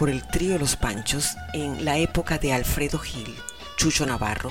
por 0.00 0.08
el 0.08 0.26
trío 0.26 0.58
Los 0.58 0.76
Panchos 0.76 1.36
en 1.52 1.84
la 1.84 1.98
época 1.98 2.38
de 2.38 2.54
Alfredo 2.54 2.98
Gil, 2.98 3.34
Chucho 3.76 4.06
Navarro 4.06 4.50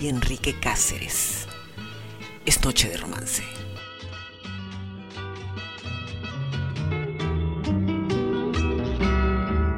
y 0.00 0.08
Enrique 0.08 0.58
Cáceres. 0.58 1.46
Es 2.44 2.64
noche 2.64 2.88
de 2.88 2.96
romance. 2.96 3.44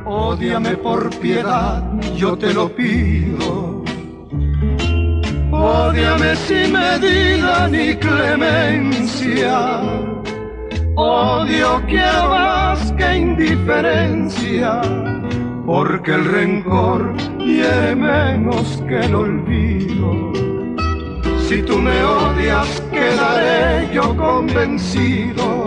Ódiame 0.07 0.79
por 0.79 1.15
piedad, 1.19 1.85
yo 2.17 2.39
te 2.39 2.55
lo 2.55 2.75
pido. 2.75 3.85
Ódiame 5.53 6.35
sin 6.35 6.73
medida 6.73 7.69
ni 7.69 7.95
clemencia. 7.95 9.83
Odio 10.97 11.83
quiero 11.87 12.29
más 12.31 12.39
que 12.39 12.40
indiferencia, 13.41 14.83
porque 15.65 16.13
el 16.13 16.25
rencor 16.27 17.17
hiere 17.39 17.97
menos 17.97 18.83
que 18.87 19.01
el 19.01 19.15
olvido. 19.15 20.33
Si 21.49 21.63
tú 21.63 21.79
me 21.79 22.03
odias, 22.05 22.83
quedaré 22.93 23.89
yo 23.93 24.15
convencido 24.17 25.65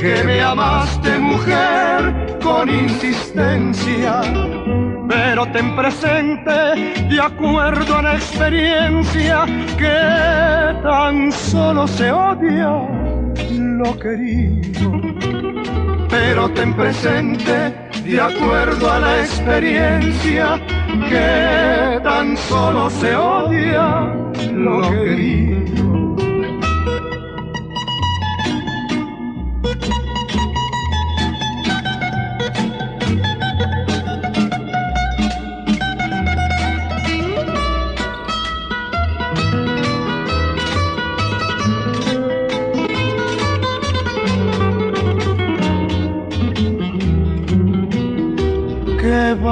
que 0.00 0.22
me 0.24 0.40
amaste 0.40 1.18
mujer 1.18 2.38
con 2.42 2.70
insistencia, 2.70 4.22
pero 5.08 5.46
ten 5.52 5.74
presente, 5.74 6.50
de 7.10 7.20
acuerdo 7.20 7.96
a 7.96 8.02
la 8.02 8.14
experiencia, 8.14 9.44
que 9.76 10.80
tan 10.82 11.32
solo 11.32 11.86
se 11.88 12.10
odia 12.12 12.88
lo 13.50 13.98
querido. 13.98 15.49
Pero 16.10 16.48
ten 16.50 16.74
presente, 16.74 17.72
de 18.04 18.20
acuerdo 18.20 18.90
a 18.90 18.98
la 18.98 19.20
experiencia, 19.20 20.60
que 21.08 22.00
tan 22.02 22.36
solo 22.36 22.90
se 22.90 23.14
odia 23.14 24.12
lo 24.52 24.90
querido. 24.90 26.09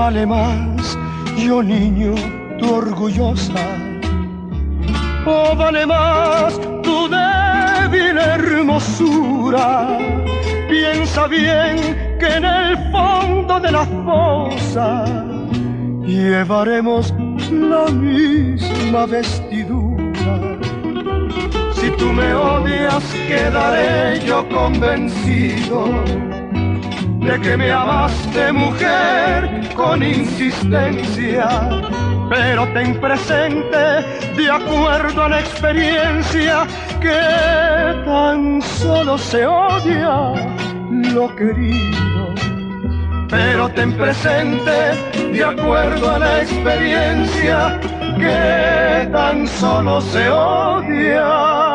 Vale 0.09 0.25
más, 0.25 0.99
yo 1.37 1.63
niño, 1.63 2.15
tu 2.59 2.77
orgullosa? 2.77 3.67
¿O 5.27 5.55
vale 5.55 5.85
más 5.85 6.59
tu 6.83 6.97
débil 7.11 8.17
hermosura? 8.17 9.99
Piensa 10.67 11.27
bien 11.27 11.77
que 12.19 12.27
en 12.39 12.45
el 12.47 12.79
fondo 12.91 13.61
de 13.61 13.71
la 13.71 13.85
fosa 14.07 15.05
llevaremos 16.07 17.13
la 17.51 17.85
misma 17.91 19.05
vestidura. 19.05 20.37
Si 21.75 21.91
tú 21.99 22.15
me 22.15 22.33
odias, 22.33 23.05
quedaré 23.29 24.25
yo 24.25 24.49
convencido 24.49 25.85
de 27.21 27.39
que 27.43 27.57
me 27.59 27.71
amaste 27.71 28.53
mujer 28.53 29.58
con 29.79 30.03
insistencia, 30.03 31.49
pero 32.29 32.67
ten 32.75 33.01
presente 33.01 34.03
de 34.37 34.51
acuerdo 34.51 35.23
a 35.23 35.29
la 35.29 35.39
experiencia 35.39 36.67
que 37.01 38.03
tan 38.05 38.61
solo 38.61 39.17
se 39.17 39.47
odia 39.47 40.33
lo 41.15 41.35
querido. 41.37 42.35
Pero 43.31 43.69
ten 43.69 43.93
presente 43.93 44.77
de 45.33 45.45
acuerdo 45.45 46.11
a 46.11 46.19
la 46.19 46.43
experiencia 46.43 47.79
que 48.19 49.09
tan 49.13 49.47
solo 49.47 50.01
se 50.01 50.29
odia 50.29 51.68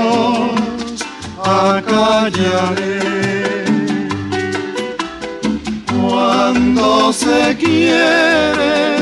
acallaré. 1.43 2.97
Cuando 6.01 7.13
se 7.13 7.55
quiere 7.57 8.96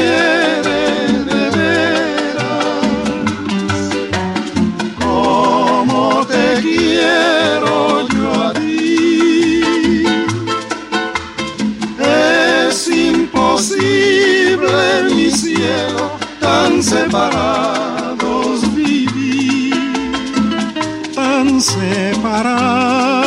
quiere 0.00 0.82
de 1.28 1.42
veras, 1.56 2.84
como 4.98 6.26
te 6.26 6.46
quiero 6.62 7.76
yo 8.08 8.28
a 8.44 8.50
ti, 8.54 10.04
es 11.98 12.88
imposible 12.88 14.78
mi 15.14 15.30
cielo 15.30 16.04
tan 16.40 16.82
separados 16.82 18.58
vivir, 18.74 19.74
tan 21.14 21.60
separados 21.60 23.19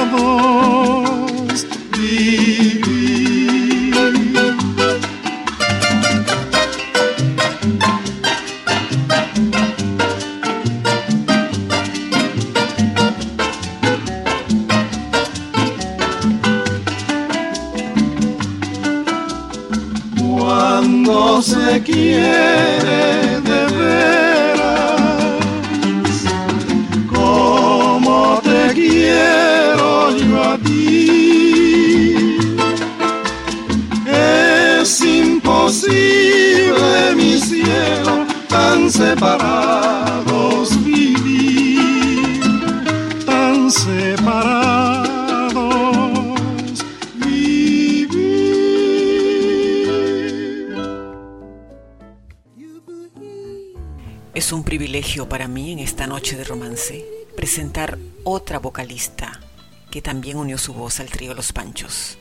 que 59.91 60.01
también 60.01 60.37
unió 60.37 60.57
su 60.57 60.73
voz 60.73 60.99
al 60.99 61.09
trío 61.09 61.33
Los 61.33 61.53
Panchos. 61.53 62.17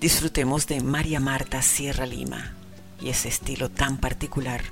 Disfrutemos 0.00 0.66
de 0.66 0.80
María 0.80 1.20
Marta 1.20 1.62
Sierra 1.62 2.06
Lima 2.06 2.54
y 3.00 3.10
ese 3.10 3.28
estilo 3.28 3.70
tan 3.70 3.98
particular 3.98 4.62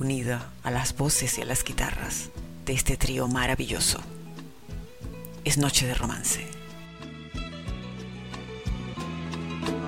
unido 0.00 0.38
a 0.62 0.70
las 0.70 0.96
voces 0.96 1.38
y 1.38 1.42
a 1.42 1.44
las 1.44 1.64
guitarras 1.64 2.30
de 2.64 2.72
este 2.72 2.96
trío 2.96 3.28
maravilloso. 3.28 4.00
Es 5.44 5.58
noche 5.58 5.86
de 5.86 5.94
romance. 5.94 6.46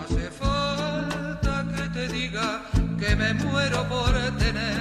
Hace 0.04 0.30
falta 0.30 1.66
que 1.76 1.88
te 1.88 2.08
diga 2.08 2.70
que 2.98 3.16
me 3.16 3.34
muero 3.34 3.88
por 3.88 4.12
tener 4.38 4.73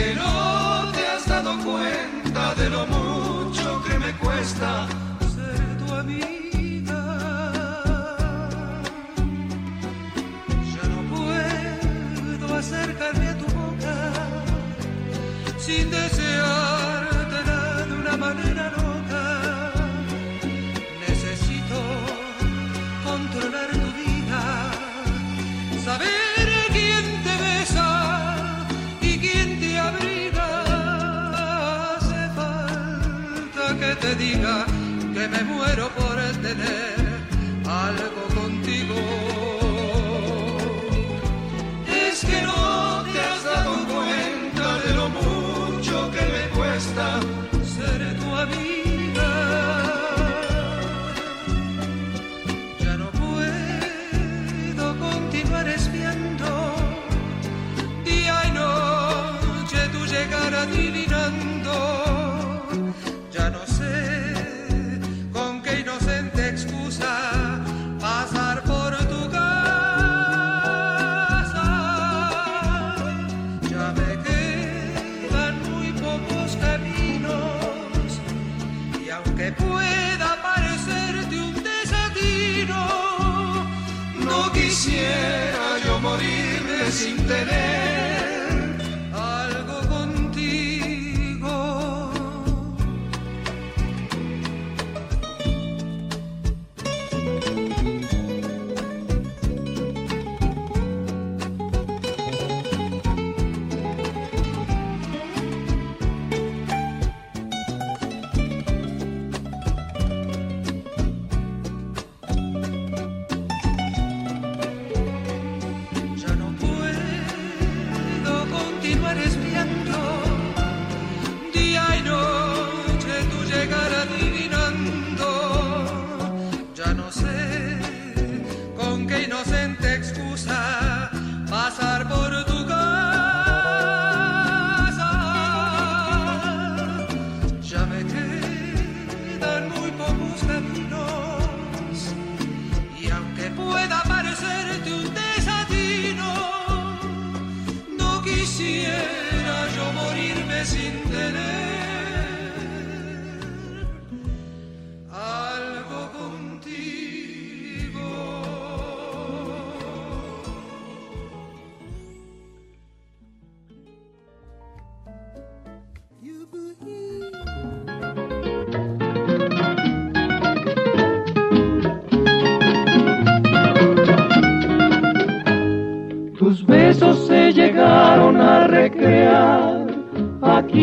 que 0.00 0.14
no 0.14 0.92
te 0.92 1.06
has 1.06 1.26
dado 1.26 1.52
cuenta 1.62 2.54
de 2.54 2.70
lo 2.70 2.86
mucho 2.86 3.82
que 3.84 3.98
me 3.98 4.12
cuesta 4.16 4.88
ser 5.34 5.78
tu 5.78 5.94
amiga. 5.94 6.49
Que 35.20 35.28
me 35.28 35.42
muero 35.44 35.90
por 35.90 36.16
tener 36.40 36.99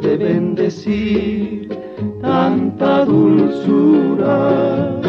de 0.00 0.16
bendecir 0.16 1.68
tanta 2.20 3.04
dulzura. 3.04 5.01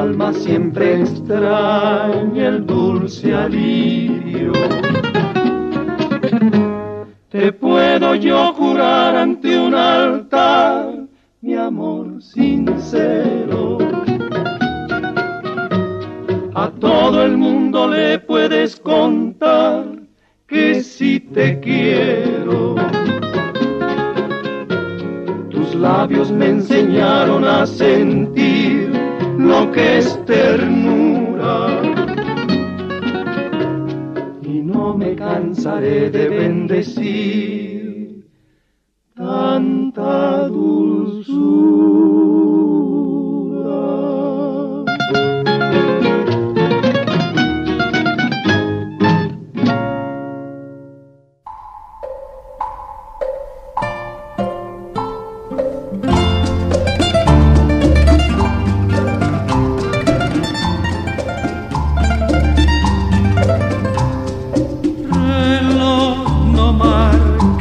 Alma 0.00 0.32
siempre 0.32 0.89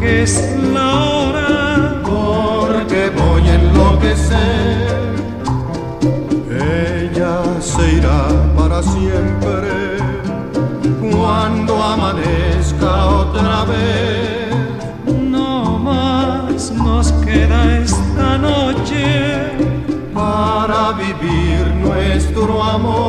marques 0.09 0.55
la 0.73 1.03
hora, 1.05 2.01
porque 2.03 3.11
voy 3.15 3.47
a 3.47 3.55
enloquecer. 3.55 4.89
Ella 6.51 7.41
se 7.59 7.93
irá 7.93 8.27
para 8.55 8.81
siempre 8.81 9.97
cuando 11.11 11.81
amanezca 11.81 13.07
otra 13.07 13.65
vez. 13.65 14.49
no 15.05 15.79
más 15.79 16.71
nos 16.71 17.11
queda 17.25 17.77
esta 17.77 18.37
noche 18.37 19.51
para 20.13 20.93
vivir 20.93 21.65
nuestro 21.83 22.63
amor. 22.63 23.08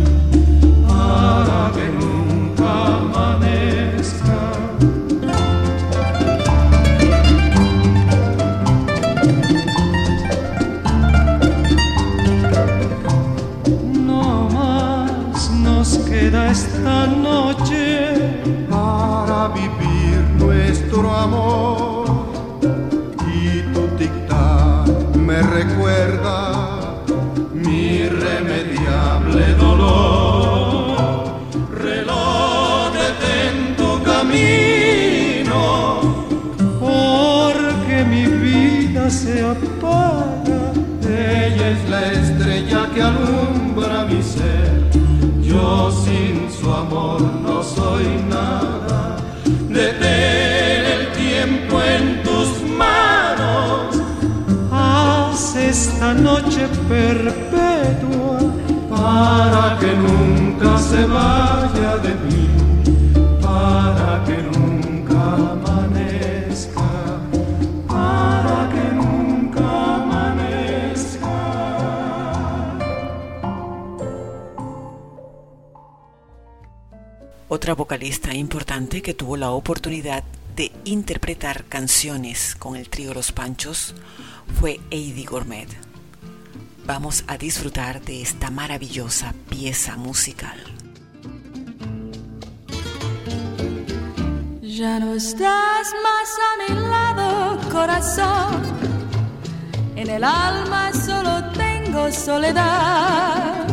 Y 23.31 23.61
tu 23.73 23.87
tic-tac 23.95 25.15
me 25.15 25.39
recuerda 25.43 26.97
mi 27.53 28.07
irremediable 28.07 29.53
dolor. 29.53 31.23
Reloj 31.69 32.91
detén 33.01 33.75
tu 33.77 34.01
camino, 34.01 35.61
porque 36.79 38.03
mi 38.09 38.25
vida 38.25 39.07
se 39.09 39.45
apaga. 39.45 40.61
ella 41.07 41.69
es 41.69 41.89
la 41.89 42.01
estrella 42.13 42.89
que 42.93 43.01
alumbra 43.03 44.05
mi 44.05 44.23
ser. 44.23 44.89
Yo 45.39 45.91
sin 45.91 46.49
su 46.49 46.67
amor 46.71 47.40
noche 56.21 56.67
perpetua 56.87 58.39
para 58.89 59.77
que 59.79 59.93
nunca 59.95 60.77
se 60.77 61.05
vaya 61.05 61.97
de 61.97 62.13
mí, 62.25 62.49
para 63.41 64.23
que 64.25 64.37
nunca 64.43 65.21
amanezca, 65.55 66.89
para 67.87 68.69
que 68.73 68.95
nunca 68.95 69.95
amanezca. 69.95 71.29
Otra 77.47 77.73
vocalista 77.73 78.33
importante 78.33 79.01
que 79.01 79.13
tuvo 79.13 79.37
la 79.37 79.51
oportunidad 79.51 80.23
de 80.55 80.71
interpretar 80.85 81.63
canciones 81.65 82.55
con 82.55 82.75
el 82.75 82.89
trío 82.89 83.13
Los 83.13 83.31
Panchos 83.31 83.95
fue 84.59 84.79
Heidi 84.91 85.25
Gourmet. 85.25 85.90
Vamos 86.93 87.23
a 87.27 87.37
disfrutar 87.37 88.01
de 88.01 88.21
esta 88.21 88.51
maravillosa 88.51 89.33
pieza 89.49 89.95
musical. 89.95 90.59
Ya 94.61 94.99
no 94.99 95.15
estás 95.15 95.87
más 96.03 96.29
a 96.47 96.51
mi 96.59 96.81
lado, 96.89 97.69
corazón. 97.71 98.61
En 99.95 100.09
el 100.09 100.21
alma 100.21 100.91
solo 100.91 101.49
tengo 101.53 102.11
soledad. 102.11 103.65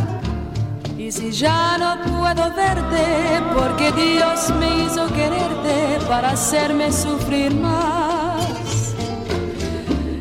Y 0.96 1.10
si 1.10 1.32
ya 1.32 1.76
no 1.76 2.00
puedo 2.02 2.54
verte, 2.54 3.42
porque 3.52 3.90
Dios 4.00 4.54
me 4.60 4.84
hizo 4.84 5.08
quererte 5.08 6.06
para 6.06 6.30
hacerme 6.30 6.92
sufrir 6.92 7.52
más. 7.52 8.94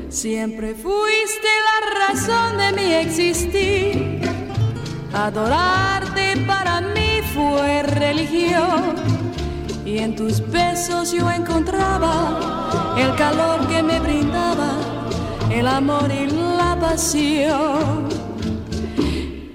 Siempre 0.09 0.73
fuiste 0.73 1.47
razón 2.17 2.57
de 2.57 2.71
mi 2.73 2.93
existir. 2.93 4.21
Adorarte 5.13 6.37
para 6.47 6.81
mí 6.81 7.21
fue 7.33 7.83
religión. 7.83 8.95
Y 9.85 9.99
en 9.99 10.15
tus 10.15 10.41
besos 10.51 11.11
yo 11.11 11.29
encontraba 11.31 12.95
el 12.97 13.15
calor 13.15 13.67
que 13.67 13.81
me 13.83 13.99
brindaba, 13.99 14.71
el 15.51 15.67
amor 15.67 16.11
y 16.11 16.27
la 16.27 16.77
pasión. 16.79 18.07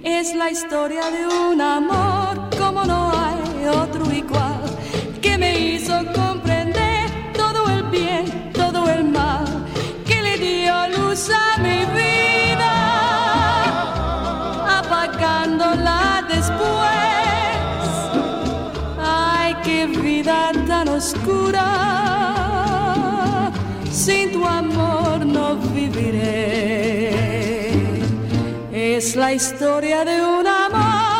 Es 0.02 0.34
la 0.34 0.50
historia 0.50 1.02
de 1.10 1.26
un 1.26 1.60
amor 1.60 2.21
La 29.14 29.30
historia 29.34 30.04
de 30.06 30.22
un 30.22 30.46
amor. 30.46 31.12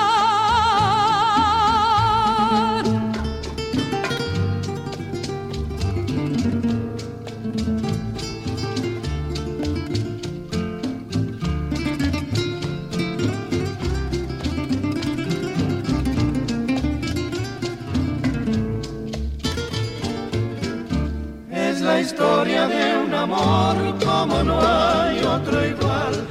Es 21.51 21.81
la 21.83 22.01
historia 22.01 22.67
de 22.69 22.97
un 23.05 23.15
amor 23.15 23.77
como 24.03 24.43
no 24.43 24.59
hay 24.61 25.23
otro 25.25 25.67
igual, 25.67 26.27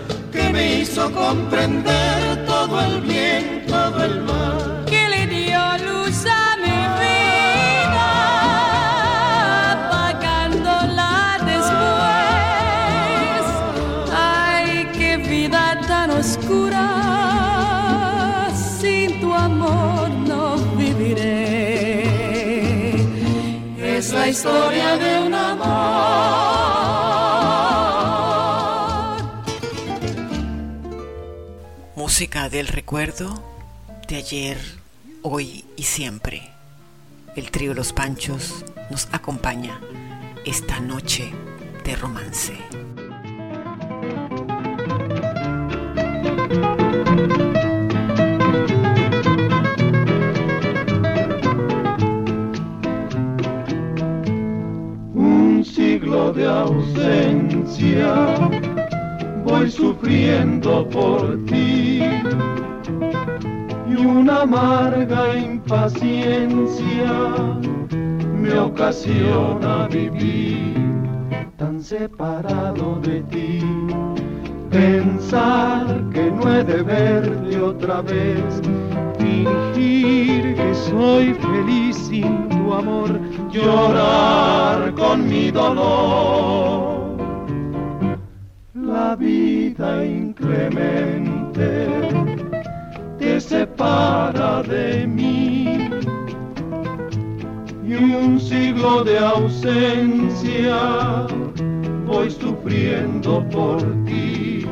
me 0.52 0.82
hizo 0.82 1.12
comprender 1.12 2.46
todo 2.46 2.82
el 2.82 3.02
bien, 3.02 3.64
todo 3.68 4.04
el 4.04 4.22
mal. 4.22 4.86
que 4.86 5.08
le 5.10 5.28
dio 5.28 5.60
luz 5.88 6.26
a 6.26 6.58
mi 6.58 6.80
vida, 7.02 8.10
apagándola 9.72 11.38
después. 11.52 13.44
Ay, 14.14 14.88
qué 14.98 15.18
vida 15.18 15.80
tan 15.88 16.10
oscura, 16.12 16.88
sin 18.80 19.22
tu 19.22 19.34
amor 19.34 20.10
no 20.10 20.58
viviré. 20.76 21.62
Es 23.98 24.12
la 24.12 24.28
historia 24.28 24.98
de 24.98 25.20
un 25.28 25.34
amor. 25.34 26.51
Música 32.22 32.50
del 32.50 32.68
recuerdo 32.68 33.44
de 34.08 34.18
ayer, 34.18 34.60
hoy 35.24 35.66
y 35.76 35.82
siempre. 35.82 36.52
El 37.36 37.50
trío 37.50 37.74
Los 37.74 37.94
Panchos 37.94 38.64
nos 38.92 39.08
acompaña 39.12 39.82
esta 40.46 40.80
noche 40.80 41.32
de 41.84 41.96
romance. 41.96 42.54
Un 55.16 55.66
siglo 55.66 56.32
de 56.34 56.46
ausencia, 56.46 58.38
voy 59.44 59.70
sufriendo 59.70 60.88
por 60.90 61.38
ti. 61.46 62.02
Y 63.90 63.96
una 63.96 64.42
amarga 64.42 65.36
impaciencia 65.36 67.14
me 68.34 68.58
ocasiona 68.58 69.88
vivir 69.88 70.82
tan 71.58 71.82
separado 71.82 73.00
de 73.02 73.22
ti. 73.24 73.60
Pensar 74.72 75.86
que 76.14 76.32
no 76.32 76.52
he 76.52 76.64
de 76.64 76.82
verte 76.82 77.62
otra 77.62 78.02
vez, 78.02 78.62
fingir 79.20 80.56
que 80.56 80.74
soy 80.74 81.34
feliz 81.36 81.98
sin 81.98 82.48
tu 82.50 82.74
amor, 82.74 83.20
llorar 83.52 84.94
con 84.96 85.28
mi 85.28 85.52
dolor. 85.52 87.11
La 89.02 89.16
vida 89.16 90.06
inclemente 90.06 91.88
te 93.18 93.42
separa 93.42 94.62
de 94.62 95.08
mí 95.08 95.90
y 97.84 97.94
un 97.96 98.40
siglo 98.40 99.04
de 99.04 99.18
ausencia 99.18 101.26
voy 102.06 102.30
sufriendo 102.30 103.44
por 103.50 103.82
ti. 104.06 104.68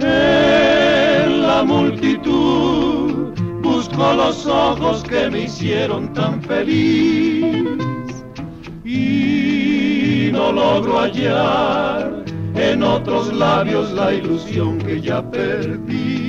En 0.00 1.42
la 1.42 1.62
multitud 1.64 3.32
busco 3.62 4.14
los 4.14 4.46
ojos 4.46 5.04
que 5.04 5.30
me 5.30 5.42
hicieron 5.42 6.12
tan 6.12 6.42
feliz 6.42 7.78
y 8.84 9.61
no 10.32 10.50
logro 10.50 10.98
hallar 10.98 12.24
en 12.54 12.82
otros 12.82 13.32
labios 13.32 13.92
la 13.92 14.14
ilusión 14.14 14.78
que 14.78 15.00
ya 15.00 15.22
perdí. 15.30 16.28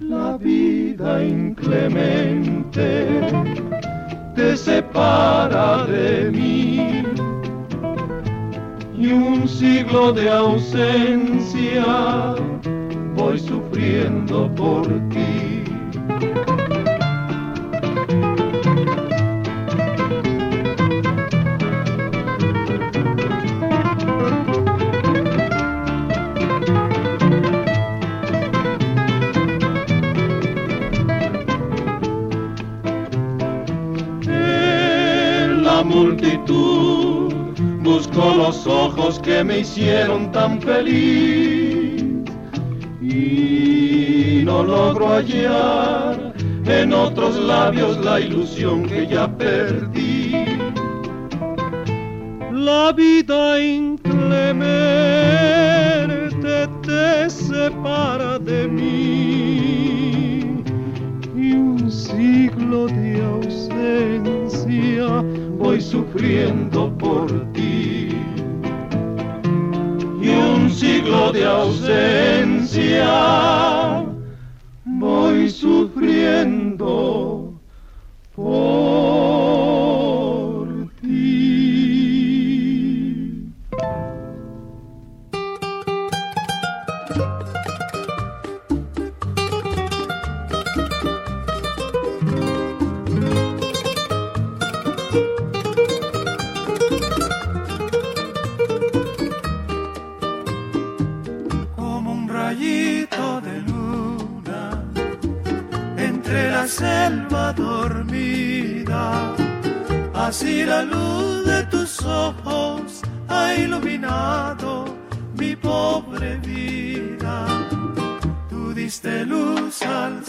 La 0.00 0.36
vida 0.36 1.24
inclemente 1.24 3.08
te 4.34 4.56
separa 4.56 5.86
de 5.86 6.30
mí 6.30 7.02
y 8.98 9.12
un 9.12 9.48
siglo 9.48 10.12
de 10.12 10.28
ausencia 10.28 11.84
voy 13.16 13.38
sufriendo 13.38 14.54
por 14.54 14.86
ti. 15.08 15.41
Busco 36.48 38.34
los 38.36 38.66
ojos 38.66 39.18
que 39.20 39.44
me 39.44 39.60
hicieron 39.60 40.32
tan 40.32 40.60
feliz 40.60 42.02
y 43.00 44.42
no 44.44 44.62
logro 44.62 45.08
hallar 45.08 46.32
en 46.64 46.92
otros 46.92 47.36
labios 47.36 47.98
la 48.04 48.20
ilusión 48.20 48.84
que 48.84 49.06
ya 49.06 49.28
perdí. 49.36 50.32
La 52.50 52.92
vida 52.92 53.60
inclemente 53.60 54.12
te 56.82 57.30
separa 57.30 58.38
de 58.38 58.68
mí 58.68 59.11
sufriendo 65.92 66.90
por 66.96 67.28
ti. 67.52 68.08
Y 70.22 70.28
un 70.30 70.70
siglo 70.70 71.30
de 71.32 71.44
ausencia 71.44 73.12
voy 74.86 75.50
sufriendo 75.50 76.61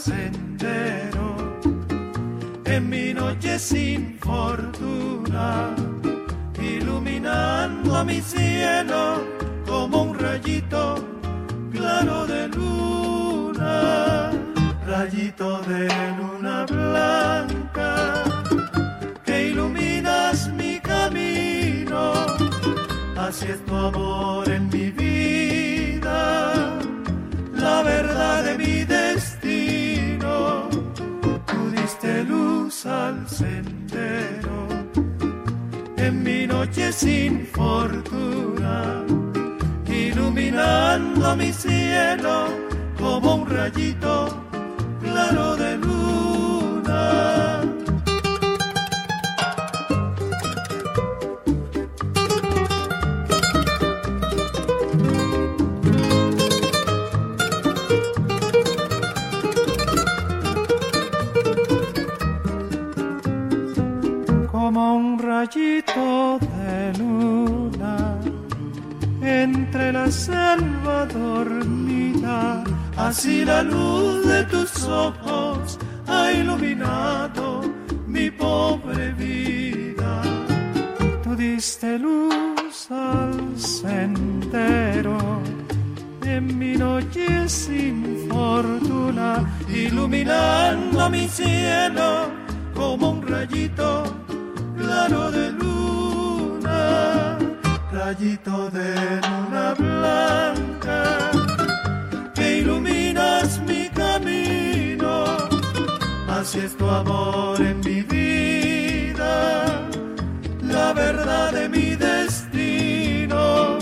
sendero 0.03 1.27
en 2.65 2.89
mi 2.89 3.13
noche 3.13 3.57
sin 3.57 4.17
fortuna, 4.19 5.73
iluminando 6.59 8.03
mi 8.03 8.19
cielo 8.19 9.23
como 9.65 10.03
un 10.03 10.19
rayito 10.19 10.95
claro 11.71 12.27
de 12.27 12.49
luna, 12.49 14.31
rayito 14.85 15.61
de 15.61 15.87
luna 16.17 16.65
blanca, 16.65 18.23
que 19.23 19.51
iluminas 19.51 20.49
mi 20.49 20.81
camino, 20.81 22.01
así 23.15 23.45
es 23.45 23.63
tu 23.65 23.73
amor 23.73 24.49
en 24.49 24.67
mi 24.67 24.91
vida, 24.91 26.19
la 27.53 27.83
verdad 27.83 28.43
de 28.43 28.57
mi 28.57 28.72
diste 32.03 32.23
luz 32.25 32.85
al 32.85 33.27
sendero, 33.29 34.67
en 35.97 36.23
mi 36.23 36.45
noche 36.45 36.91
sin 36.91 37.45
fortuna 37.47 39.05
iluminando 39.87 41.35
mi 41.35 41.53
cielo 41.53 42.47
como 42.99 43.35
un 43.35 43.49
rayito 43.49 44.27
claro 45.01 45.55
de 45.55 45.77
luna. 45.77 45.92
Rayito 65.43 66.39
de 66.39 66.93
luna 66.99 68.17
entre 69.21 69.91
la 69.91 70.09
selva 70.09 71.05
dormida, 71.05 72.63
así 72.95 73.43
la 73.43 73.61
luz 73.61 74.25
de 74.25 74.43
tus 74.45 74.83
ojos 74.85 75.77
ha 76.07 76.31
iluminado 76.31 77.61
mi 78.07 78.31
pobre 78.31 79.11
vida. 79.13 80.21
Tú 81.23 81.35
diste 81.35 81.99
luz 81.99 82.89
al 82.89 83.59
sendero 83.59 85.41
en 86.23 86.57
mi 86.57 86.77
noche 86.77 87.49
sin 87.49 88.29
fortuna, 88.29 89.43
iluminando 89.67 91.09
mi 91.09 91.27
cielo 91.27 92.31
como 92.73 93.11
un 93.11 93.27
rayito 93.27 94.22
de 94.93 95.51
luna 95.51 97.37
rayito 97.91 98.69
de 98.69 98.93
luna 99.27 99.73
blanca 99.73 101.31
que 102.35 102.59
iluminas 102.59 103.59
mi 103.67 103.89
camino. 103.89 105.25
Así 106.29 106.59
es 106.59 106.77
tu 106.77 106.87
amor 106.87 107.59
en 107.61 107.79
mi 107.79 108.01
vida, 108.03 109.65
la 110.61 110.93
verdad 110.93 111.53
de 111.53 111.69
mi 111.69 111.95
destino. 111.95 113.79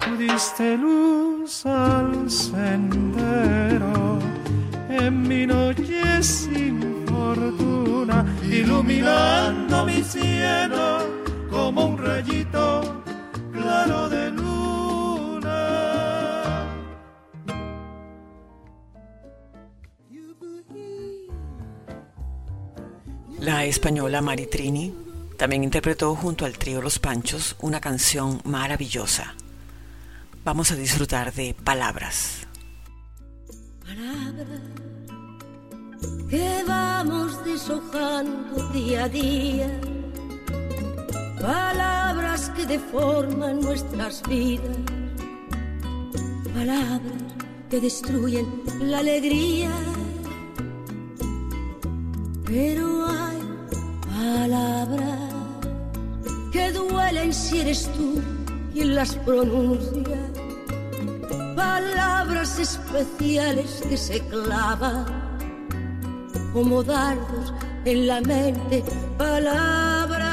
Tú 0.00 0.16
diste 0.18 0.76
luz 0.76 1.66
al 1.66 2.30
sendero 2.30 4.18
en 4.88 5.22
mi 5.22 5.46
noche 5.46 6.22
sin 6.22 7.07
fortuna, 7.34 8.24
iluminando 8.42 9.84
mi 9.84 10.02
cielo 10.02 11.06
como 11.50 11.86
un 11.86 11.98
rayito 11.98 13.02
claro 13.52 14.08
de 14.08 14.30
luna. 14.30 15.58
La 23.40 23.64
española 23.64 24.20
Maritrini 24.20 24.94
También 25.36 25.62
interpretó 25.62 26.16
junto 26.16 26.44
al 26.44 26.58
trío 26.58 26.82
Los 26.82 26.98
Panchos 26.98 27.54
una 27.60 27.80
canción 27.80 28.40
maravillosa. 28.44 29.34
Vamos 30.44 30.72
a 30.72 30.76
disfrutar 30.76 31.32
de 31.32 31.54
Palabras. 31.54 32.48
Palabras 33.84 34.87
que 36.28 36.64
vamos 36.66 37.42
deshojando 37.44 38.68
día 38.72 39.04
a 39.04 39.08
día. 39.08 39.80
Palabras 41.40 42.50
que 42.50 42.66
deforman 42.66 43.60
nuestras 43.60 44.22
vidas. 44.28 44.76
Palabras 46.54 47.22
que 47.70 47.80
destruyen 47.80 48.46
la 48.80 48.98
alegría. 48.98 49.70
Pero 52.44 53.06
hay 53.06 53.38
palabras 54.16 55.20
que 56.52 56.72
duelen 56.72 57.32
si 57.32 57.60
eres 57.60 57.90
tú 57.96 58.20
quien 58.72 58.94
las 58.94 59.14
pronuncia. 59.16 60.18
Palabras 61.54 62.58
especiales 62.58 63.82
que 63.88 63.96
se 63.96 64.20
clavan 64.20 65.27
como 66.52 66.82
dardos 66.82 67.52
en 67.84 68.06
la 68.06 68.20
mente. 68.20 68.84
Palabras. 69.16 70.28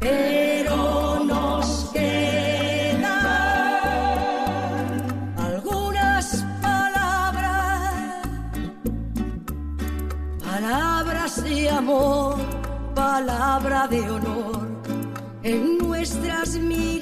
Pero 0.00 1.24
nos 1.24 1.90
quedan 1.92 3.02
algunas 5.36 6.44
palabras, 6.60 7.94
palabras 10.42 11.44
de 11.44 11.70
amor, 11.70 12.36
palabra 12.94 13.86
de 13.88 14.00
honor 14.10 14.68
en 15.42 15.78
nuestras 15.78 16.54
miradas. 16.56 17.01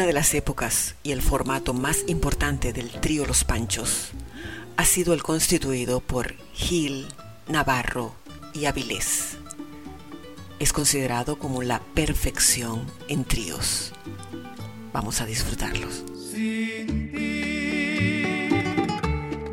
Una 0.00 0.06
de 0.06 0.14
las 0.14 0.32
épocas 0.32 0.94
y 1.02 1.12
el 1.12 1.20
formato 1.20 1.74
más 1.74 2.04
importante 2.06 2.72
del 2.72 2.90
trío 2.90 3.26
Los 3.26 3.44
Panchos 3.44 4.12
ha 4.78 4.86
sido 4.86 5.12
el 5.12 5.22
constituido 5.22 6.00
por 6.00 6.36
Gil, 6.54 7.06
Navarro 7.48 8.14
y 8.54 8.64
Avilés. 8.64 9.36
Es 10.58 10.72
considerado 10.72 11.38
como 11.38 11.62
la 11.62 11.80
perfección 11.80 12.86
en 13.08 13.26
tríos. 13.26 13.92
Vamos 14.94 15.20
a 15.20 15.26
disfrutarlos. 15.26 16.02
Sin 16.32 17.12
ti 17.12 18.48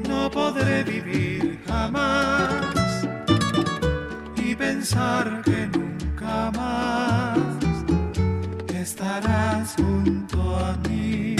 no 0.07 0.31
podré 0.31 0.85
vivir 0.85 1.61
jamás 1.67 3.05
y 4.37 4.55
pensar 4.55 5.41
que 5.43 5.67
nunca 5.67 6.51
más 6.51 7.46
estarás 9.07 9.75
junto 9.75 10.55
a 10.57 10.77
mí. 10.87 11.35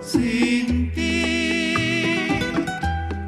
Sin 0.00 0.92
ti, 0.92 2.40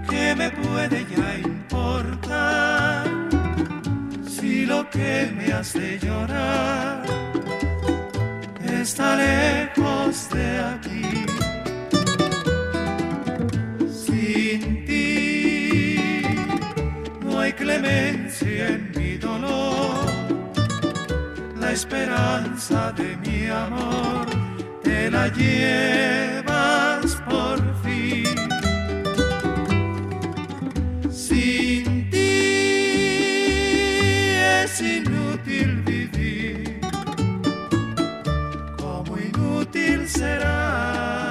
¿qué 0.08 0.34
me 0.36 0.50
puede 0.50 1.04
ya 1.14 1.38
importar 1.38 3.04
si 4.24 4.66
lo 4.66 4.88
que 4.88 5.32
me 5.36 5.52
hace 5.52 5.98
llorar 5.98 7.02
está 8.80 9.16
lejos 9.16 10.28
de 10.30 10.46
aquí. 10.72 11.06
Sin 14.06 14.84
ti 14.86 16.22
no 17.22 17.40
hay 17.40 17.52
clemencia 17.52 18.68
en. 18.68 18.89
Esperanza 21.72 22.92
de 22.96 23.16
mi 23.18 23.46
amor 23.46 24.26
te 24.82 25.08
la 25.08 25.28
llevas 25.28 27.14
por 27.28 27.58
fin. 27.84 28.34
Sin 31.12 32.10
ti 32.10 32.42
es 34.64 34.80
inútil 34.80 35.82
vivir 35.82 36.80
como 38.76 39.16
inútil 39.16 40.08
será 40.08 41.29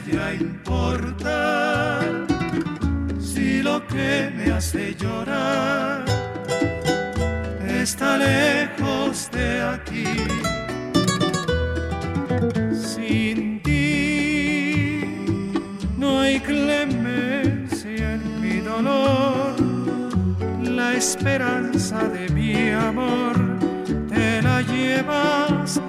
ya? 0.00 0.32
Si 3.18 3.62
lo 3.62 3.86
que 3.86 4.30
me 4.34 4.52
hace 4.52 4.94
llorar 4.94 6.04
está 7.68 8.16
lejos 8.16 9.30
de 9.30 9.62
aquí. 9.62 10.14
Sin 12.72 13.60
ti 13.62 15.04
no 15.96 16.20
hay 16.20 16.40
clemencia 16.40 18.14
en 18.14 18.40
mi 18.40 18.60
dolor, 18.60 19.54
la 20.62 20.94
esperanza 20.94 22.08
de 22.08 22.28
mi 22.30 22.70
amor 22.70 23.34
te 24.08 24.42
la 24.42 24.62
llevas 24.62 25.80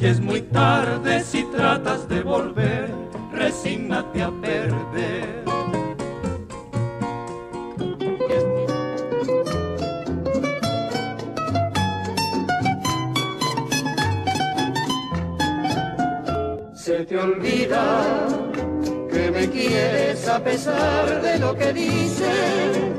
Y 0.00 0.06
es 0.06 0.18
muy 0.18 0.40
tarde 0.40 1.22
si 1.22 1.42
tratas 1.44 2.08
de 2.08 2.22
volver, 2.22 2.88
resígnate 3.32 4.22
a 4.22 4.30
perder. 4.30 5.44
Se 16.74 17.04
te 17.04 17.18
olvida 17.18 18.26
que 19.12 19.30
me 19.30 19.50
quieres 19.50 20.26
a 20.26 20.42
pesar 20.42 21.20
de 21.20 21.38
lo 21.38 21.54
que 21.54 21.74
dicen, 21.74 22.94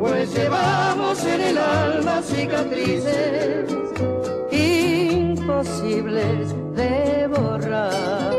pues 0.00 0.34
llevamos 0.34 1.22
en 1.26 1.40
el 1.42 1.58
alma 1.58 2.22
cicatrices 2.22 3.87
imposibles 5.58 6.54
de 6.76 7.26
borrar. 7.26 8.32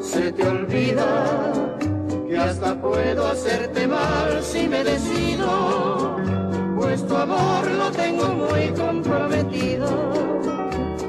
Se 0.00 0.32
te 0.32 0.46
olvida 0.46 1.06
que 2.28 2.36
hasta 2.36 2.78
puedo 2.78 3.26
hacerte 3.26 3.86
mal 3.86 4.42
si 4.42 4.68
me 4.68 4.84
decido, 4.84 6.16
pues 6.76 7.06
tu 7.06 7.16
amor 7.16 7.70
lo 7.70 7.90
tengo 7.92 8.26
muy 8.34 8.68
comprometido 8.68 9.88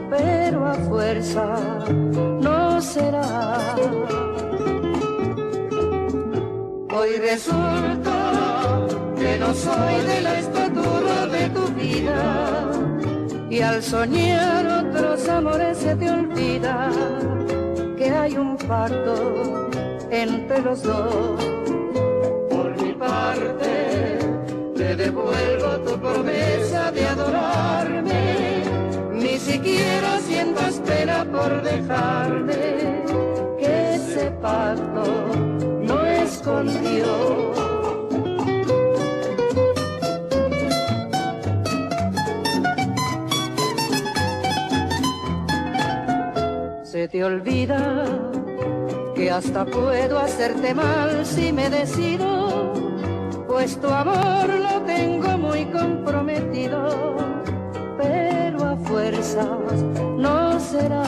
pero 0.10 0.66
a 0.66 0.76
fuerza 0.76 1.58
no 2.40 2.82
será. 2.82 3.76
Hoy 6.90 7.18
resulta 7.18 8.88
que 9.18 9.38
no 9.40 9.54
soy 9.54 9.96
de 10.06 10.22
la 10.22 10.40
estatura 10.40 11.28
de 11.28 11.50
tu 11.50 11.68
vida 11.74 12.65
y 13.56 13.62
al 13.62 13.82
soñar 13.82 14.66
otros 14.68 15.30
amores 15.30 15.78
se 15.78 15.96
te 15.96 16.10
olvida 16.10 16.92
que 17.98 18.10
hay 18.10 18.36
un 18.36 18.58
pacto 18.58 19.70
entre 20.12 20.62
los 20.62 20.84
dos. 20.84 21.42
Por 22.50 22.82
mi 22.82 22.92
parte 22.94 24.20
te 24.76 24.96
devuelvo 24.98 25.70
tu 25.86 25.98
promesa 25.98 26.92
de 26.92 27.06
adorarme 27.08 28.64
mis 29.14 29.42
siquiera 29.42 30.20
sientas 30.20 30.82
pena 30.86 31.26
por 31.32 31.62
dejarme, 31.62 33.04
que 33.58 33.96
ese 33.96 34.32
pacto 34.42 35.06
no 35.82 36.06
escondió. 36.06 37.55
Te 47.16 47.24
olvida 47.24 48.04
que 49.16 49.32
hasta 49.32 49.64
puedo 49.64 50.20
hacerte 50.20 50.74
mal 50.74 51.26
si 51.26 51.54
me 51.54 51.70
decido, 51.70 52.74
pues 53.48 53.80
tu 53.80 53.88
amor 53.88 54.50
lo 54.50 54.82
tengo 54.82 55.38
muy 55.38 55.64
comprometido 55.68 57.16
fuerzas 58.84 59.82
no 60.18 60.60
será. 60.60 61.06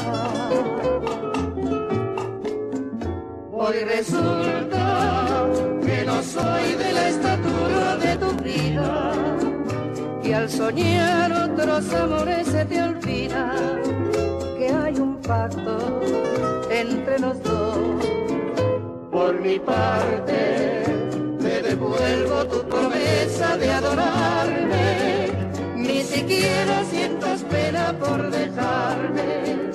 Hoy 3.51 3.75
resulta 3.83 5.45
que 5.85 6.05
no 6.05 6.23
soy 6.23 6.75
de 6.83 6.93
la 6.93 7.09
estatura 7.09 7.97
de 7.97 8.15
tu 8.15 8.31
vida, 8.43 9.11
y 10.23 10.31
al 10.31 10.49
soñar 10.49 11.33
otros 11.33 11.93
amores 11.93 12.47
se 12.47 12.63
te 12.63 12.81
olvida 12.81 13.51
que 14.67 14.73
hay 14.73 14.95
un 14.99 15.21
pacto 15.21 16.01
entre 16.69 17.19
los 17.19 17.41
dos. 17.43 18.05
Por 19.11 19.39
mi 19.41 19.59
parte, 19.59 20.83
te 21.39 21.61
devuelvo 21.61 22.45
tu 22.47 22.67
promesa 22.67 23.57
de 23.57 23.71
adorarme 23.71 25.27
ni 25.75 26.01
siquiera 26.03 26.83
sientas 26.85 27.43
pena 27.43 27.97
por 27.97 28.29
dejarme, 28.29 29.71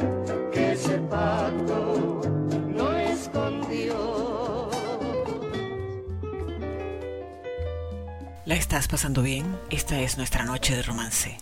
que 0.52 0.72
ese 0.72 0.98
pacto 0.98 2.20
no 2.68 2.92
escondió. 2.98 4.70
¿La 8.44 8.56
estás 8.56 8.88
pasando 8.88 9.22
bien? 9.22 9.56
Esta 9.70 10.00
es 10.00 10.18
nuestra 10.18 10.44
noche 10.44 10.76
de 10.76 10.82
romance. 10.82 11.38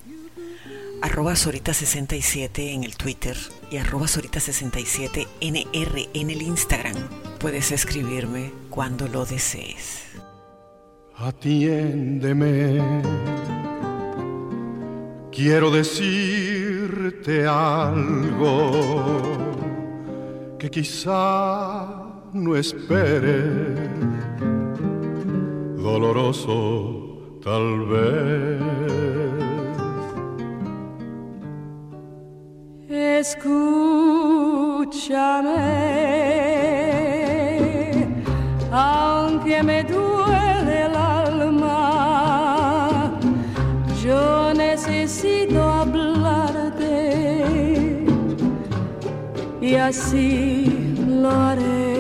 Arroba 1.02 1.32
Sorita67 1.32 2.74
en 2.74 2.84
el 2.84 2.96
Twitter 2.96 3.36
y 3.70 3.78
arroba 3.78 4.06
Sorita67NR 4.06 6.08
en 6.14 6.30
el 6.30 6.42
Instagram. 6.42 6.96
Puedes 7.38 7.72
escribirme 7.72 8.52
cuando 8.68 9.08
lo 9.08 9.24
desees. 9.24 10.04
Atiéndeme 11.16 12.80
Quiero 15.32 15.70
decirte 15.70 17.46
algo 17.46 18.70
que 20.58 20.70
quizá 20.70 21.86
no 22.34 22.56
espere, 22.56 23.74
doloroso 25.76 27.38
tal 27.42 27.86
vez. 27.86 28.69
Escúchame, 33.20 33.60
aunque 38.72 39.62
me 39.62 39.84
duele 39.84 40.86
el 40.86 40.96
alma, 40.96 41.82
yo 44.02 44.54
necesito 44.54 45.62
hablarte 45.62 46.96
y 49.60 49.74
así 49.74 50.94
lo 51.06 51.30
haré. 51.30 51.90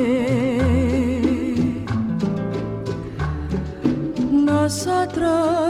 Nosotros 4.32 5.69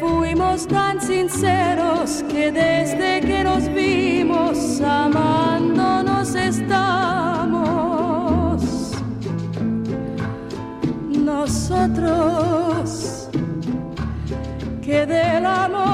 fuimos 0.00 0.66
tan 0.66 1.00
sinceros 1.00 2.24
que 2.30 2.50
desde 2.50 3.20
que 3.20 3.44
nos 3.44 3.68
vimos 3.68 4.80
amándonos 4.80 6.34
estamos. 6.34 7.62
Nosotros 11.08 13.28
que 14.82 15.06
del 15.06 15.46
amor 15.46 15.93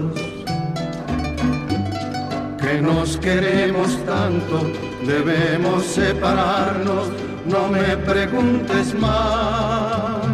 nos 2.81 3.17
queremos 3.17 3.97
tanto, 4.05 4.71
debemos 5.05 5.85
separarnos, 5.85 7.09
no 7.45 7.67
me 7.67 7.97
preguntes 7.97 8.93
más. 8.95 10.30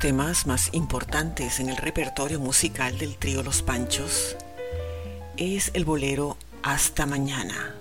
Temas 0.00 0.46
más 0.46 0.70
importantes 0.72 1.60
en 1.60 1.68
el 1.68 1.76
repertorio 1.76 2.40
musical 2.40 2.96
del 2.96 3.16
trío 3.16 3.42
Los 3.42 3.60
Panchos 3.60 4.34
es 5.36 5.70
el 5.74 5.84
bolero 5.84 6.38
Hasta 6.62 7.04
Mañana. 7.04 7.74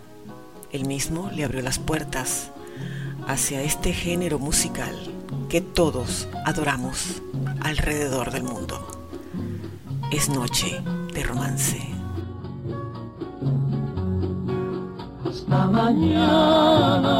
El 0.73 0.85
mismo 0.85 1.31
le 1.33 1.45
abrió 1.45 1.61
las 1.61 1.79
puertas 1.79 2.51
hacia 3.25 3.61
este 3.61 3.93
género 3.93 4.37
musical 4.37 4.93
que 5.47 5.61
todos 5.61 6.27
adoramos 6.45 7.21
alrededor 7.61 8.31
del 8.31 8.43
mundo. 8.43 8.85
Es 10.11 10.27
noche 10.27 10.81
de 11.13 11.23
romance. 11.23 11.79
Hasta 15.25 15.67
mañana, 15.67 17.18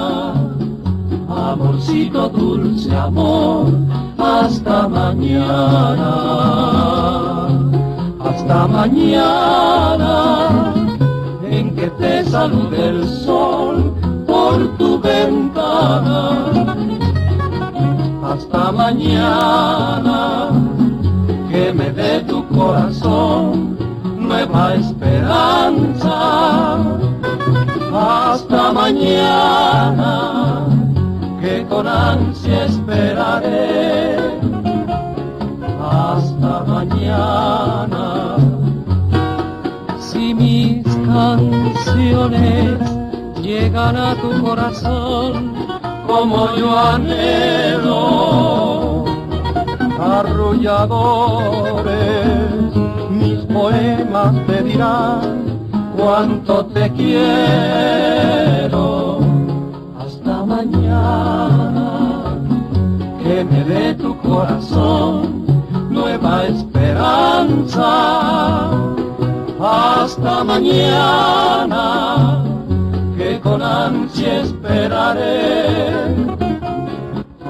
amorcito 1.51 2.29
dulce 2.29 2.95
amor 2.95 3.73
hasta 4.17 4.87
mañana, 4.87 6.13
hasta 8.19 8.67
mañana, 8.67 10.13
en 11.49 11.75
que 11.75 11.87
te 12.01 12.23
salude 12.25 12.89
el 12.89 13.07
sol 13.07 13.93
por 14.27 14.77
tu 14.77 14.99
ventana. 14.99 16.65
Hasta 18.23 18.71
mañana, 18.71 20.49
que 21.49 21.73
me 21.73 21.89
dé 21.91 22.19
tu 22.21 22.47
corazón 22.49 23.77
nueva 24.19 24.75
esperanza. 24.75 26.17
Hasta 27.91 28.71
mañana 28.71 30.48
que 31.41 31.65
con 31.67 31.87
ansia 31.87 32.65
esperaré 32.65 34.17
hasta 35.81 36.63
mañana. 36.67 38.35
Si 39.99 40.33
mis 40.33 40.83
canciones 41.05 42.79
llegan 43.41 43.95
a 43.95 44.15
tu 44.15 44.43
corazón 44.43 45.53
como 46.07 46.53
yo 46.55 46.77
anhelo, 46.77 47.95
arrulladores, 49.97 52.75
mis 53.11 53.45
poemas 53.45 54.35
te 54.45 54.63
dirán 54.63 55.21
cuánto 55.95 56.65
te 56.67 56.91
quiero. 56.91 57.89
Que 63.21 63.43
me 63.43 63.63
dé 63.63 63.93
tu 63.95 64.15
corazón 64.17 65.45
nueva 65.89 66.45
esperanza. 66.45 67.89
Hasta 69.59 70.43
mañana, 70.43 72.43
que 73.17 73.39
con 73.41 73.61
ansia 73.61 74.41
esperaré. 74.41 76.15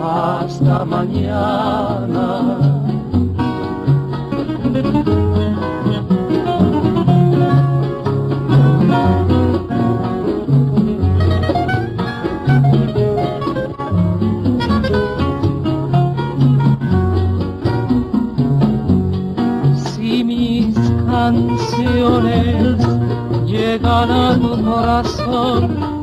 Hasta 0.02 0.86
mañana. 0.86 2.79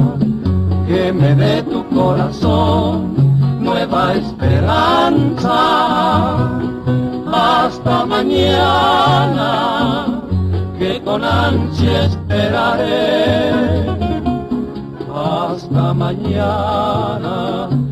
que 0.87 1.13
me 1.13 1.35
dé 1.35 1.63
tu 1.63 1.83
corazón 1.89 3.13
nueva 3.59 4.13
esperanza 4.13 5.57
hasta 7.33 8.05
mañana, 8.05 9.82
con 11.13 11.23
ansia 11.23 12.05
esperaré. 12.05 13.51
Hasta 15.13 15.93
mañana. 15.93 17.82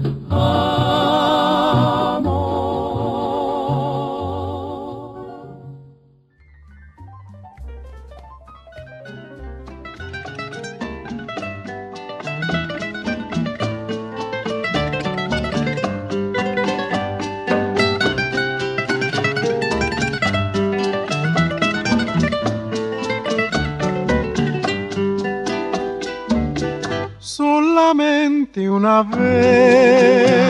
Una 28.72 29.04
vez. 29.04 30.48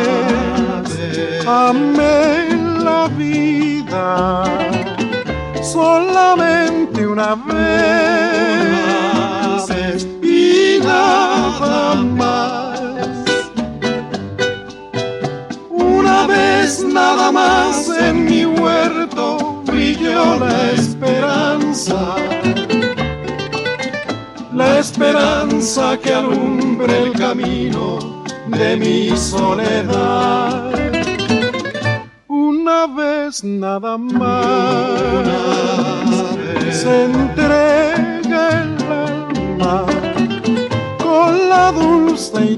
Amé 1.48 2.50
la 2.84 3.08
vida, 3.18 4.44
solamente 5.62 7.08
una 7.08 7.36
vez. 7.36 7.98
Y 10.22 10.80
nada 10.84 11.96
más. 11.96 12.80
Una 15.70 16.28
vez 16.28 16.84
nada 16.84 17.32
más 17.32 17.90
en 17.90 18.26
mi 18.26 18.46
huerto 18.46 19.64
brilló 19.66 20.38
la 20.40 20.72
esperanza 20.72 22.16
esperanza 24.82 25.96
que 25.96 26.12
alumbre 26.12 27.04
el 27.04 27.14
camino 27.14 28.24
de 28.48 28.76
mi 28.78 29.16
soledad. 29.16 30.72
Una 32.28 32.88
vez 32.88 33.44
nada 33.44 33.96
más 34.00 34.88
se 36.72 37.04
entrega 37.04 38.44
el 38.64 38.84
alma 38.84 39.86
con 40.98 41.50
la 41.50 41.72
dulce 41.72 42.44
y 42.44 42.58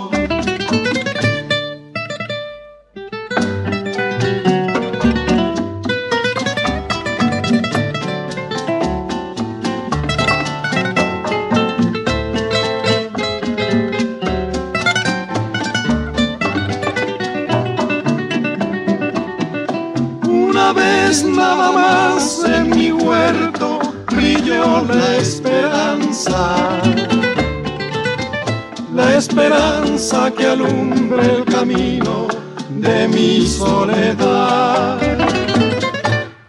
Que 30.33 30.45
alumbre 30.47 31.37
el 31.37 31.45
camino 31.45 32.27
de 32.69 33.07
mi 33.07 33.45
soledad. 33.45 34.99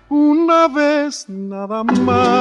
Una 0.09 0.68
vez 0.68 1.26
nada 1.28 1.82
más 1.84 2.31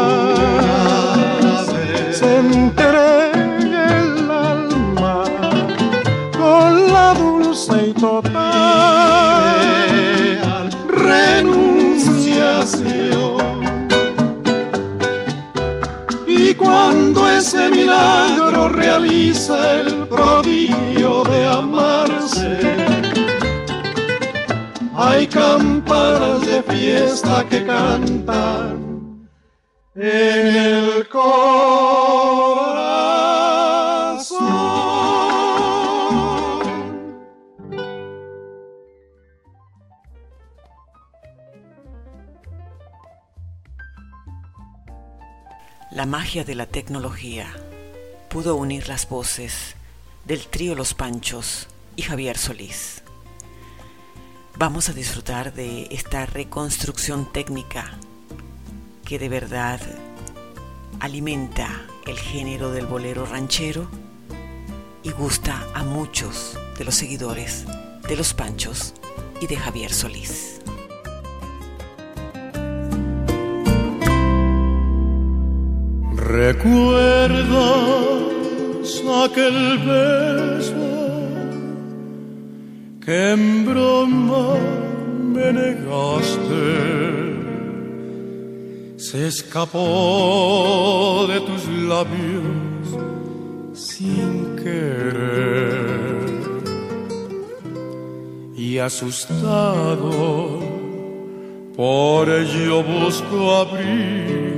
de 46.51 46.55
la 46.55 46.65
tecnología 46.65 47.47
pudo 48.29 48.57
unir 48.57 48.89
las 48.89 49.07
voces 49.07 49.75
del 50.25 50.47
trío 50.47 50.75
Los 50.75 50.93
Panchos 50.93 51.69
y 51.95 52.01
Javier 52.01 52.37
Solís. 52.37 53.03
Vamos 54.57 54.89
a 54.89 54.93
disfrutar 54.93 55.53
de 55.53 55.87
esta 55.91 56.25
reconstrucción 56.25 57.31
técnica 57.31 57.97
que 59.05 59.17
de 59.17 59.29
verdad 59.29 59.79
alimenta 60.99 61.85
el 62.05 62.19
género 62.19 62.73
del 62.73 62.85
bolero 62.85 63.25
ranchero 63.25 63.87
y 65.03 65.11
gusta 65.11 65.69
a 65.73 65.85
muchos 65.85 66.59
de 66.77 66.83
los 66.83 66.95
seguidores 66.95 67.65
de 68.09 68.17
Los 68.17 68.33
Panchos 68.33 68.93
y 69.39 69.47
de 69.47 69.55
Javier 69.55 69.93
Solís. 69.93 70.60
¿Recuerdas 76.31 77.51
aquel 79.25 79.77
beso 79.79 80.91
que 83.05 83.31
en 83.31 83.65
broma 83.65 84.55
me 85.33 85.51
negaste? 85.51 86.69
Se 88.95 89.27
escapó 89.27 91.25
de 91.27 91.41
tus 91.41 91.67
labios 91.67 92.95
sin 93.73 94.55
querer 94.55 96.31
y 98.55 98.77
asustado 98.77 100.59
por 101.75 102.29
ello 102.29 102.83
busco 102.83 103.53
abrigo 103.53 104.50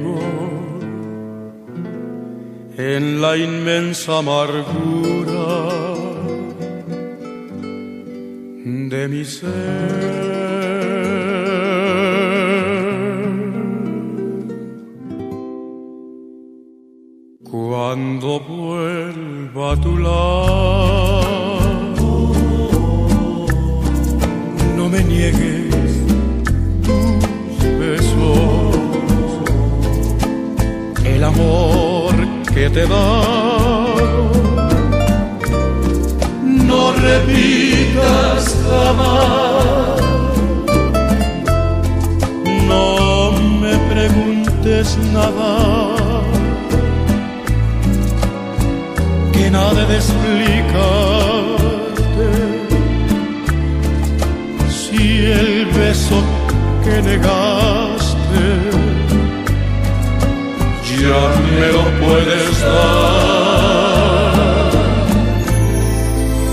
en 2.77 3.21
la 3.21 3.37
inmensa 3.37 4.17
amargura 4.19 5.83
de 8.65 9.07
mi 9.07 9.23
ser. 9.25 10.23
Cuando 17.43 18.39
vuelva 18.39 19.73
a 19.73 19.81
tu 19.81 19.97
lado, 19.97 20.92
que 32.53 32.69
te 32.69 32.87
da. 32.87 33.05
No 36.69 36.91
repitas 36.93 38.43
jamás, 38.67 40.01
no 42.67 43.31
me 43.61 43.73
preguntes 43.93 44.97
nada. 45.13 45.93
Nada 49.53 49.85
de 49.85 49.95
explicarte. 49.97 51.47
Si 54.67 55.25
el 55.39 55.67
beso 55.67 56.23
que 56.83 57.01
negaste 57.03 58.82
ya 61.03 61.23
me 61.57 61.67
lo 61.75 61.85
puedes 62.01 62.53
dar. 62.61 64.33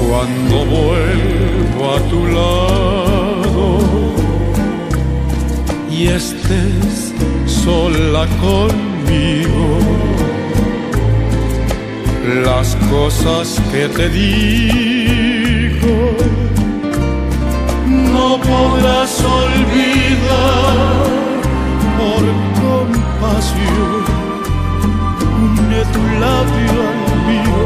Cuando 0.02 0.56
vuelvo 0.76 1.82
a 1.94 1.98
tu 2.10 2.20
lado 2.36 3.66
y 5.90 6.08
estés 6.08 7.12
sola 7.46 8.24
conmigo 8.40 9.68
las 12.44 12.76
cosas 12.90 13.60
que 13.72 13.88
te 13.88 14.08
digo 14.08 15.96
no 18.14 18.28
podrás 18.40 19.12
olvidar 19.42 20.74
por 21.98 22.22
compasión 22.62 23.89
tu 26.00 26.06
labio 26.24 26.80
al 26.92 27.02
mío 27.28 27.62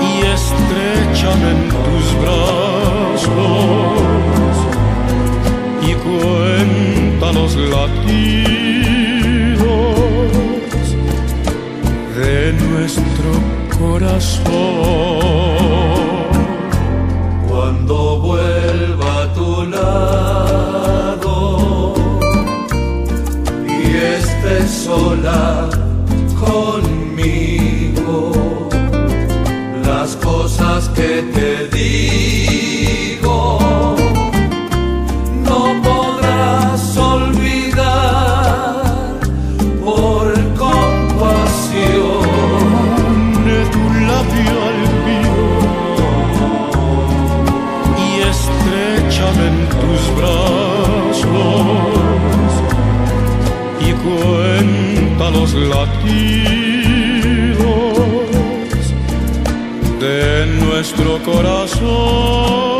y 0.00 0.12
estrechame 0.36 1.48
en 1.56 1.62
tus 1.68 2.06
brazos 2.22 3.20
y 5.82 5.90
cuenta 6.06 7.26
los 7.32 7.52
latidos 7.56 7.98
de 12.16 12.34
nuestro 12.52 13.30
corazón. 13.78 14.58
Sola 24.88 25.68
conmigo, 26.40 28.32
las 29.84 30.16
cosas 30.16 30.88
que 30.96 31.22
te 31.34 31.68
digo 31.76 32.67
corazón. 61.24 62.78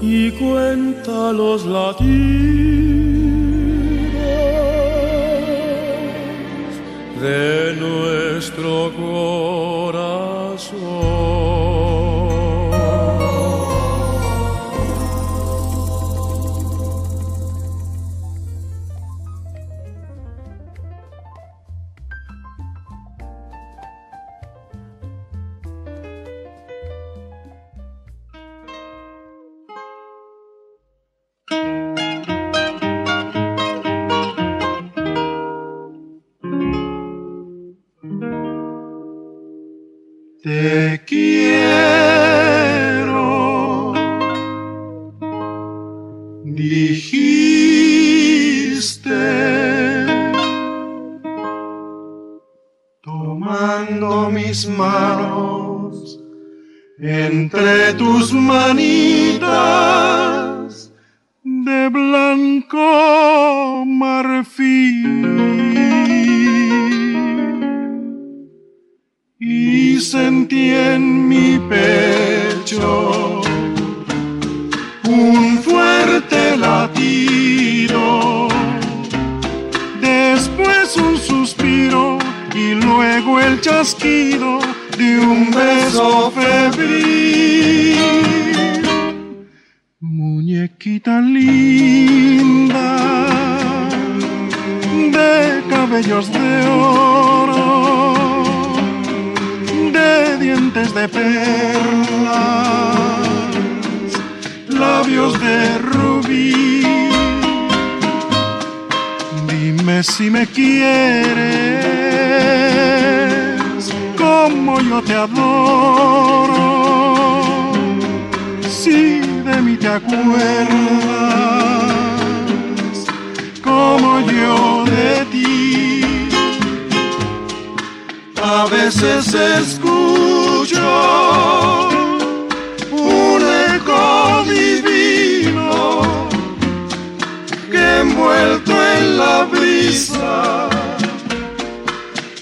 Y 0.00 0.30
cuenta 0.32 1.32
los 1.32 1.64
latidos 1.66 2.65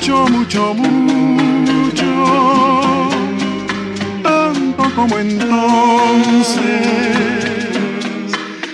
mucho, 0.00 0.26
mucho, 0.28 0.74
mucho, 0.74 2.10
tanto 4.22 4.94
como 4.94 5.18
entonces, 5.18 6.62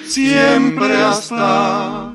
siempre 0.07 0.97
hasta 0.97 2.15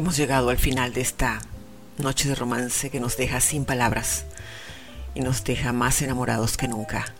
hemos 0.00 0.16
llegado 0.16 0.48
al 0.48 0.56
final 0.56 0.94
de 0.94 1.02
esta 1.02 1.42
noche 1.98 2.26
de 2.26 2.34
romance 2.34 2.88
que 2.88 3.00
nos 3.00 3.18
deja 3.18 3.38
sin 3.42 3.66
palabras 3.66 4.24
y 5.14 5.20
nos 5.20 5.44
deja 5.44 5.74
más 5.74 6.00
enamorados 6.00 6.56
que 6.56 6.68
nunca. 6.68 7.12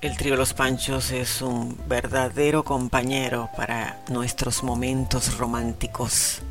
El 0.00 0.16
trío 0.16 0.36
Los 0.36 0.54
Panchos 0.54 1.10
es 1.10 1.42
un 1.42 1.76
verdadero 1.88 2.62
compañero 2.62 3.50
para 3.56 3.98
nuestros 4.08 4.62
momentos 4.62 5.36
románticos. 5.36 6.42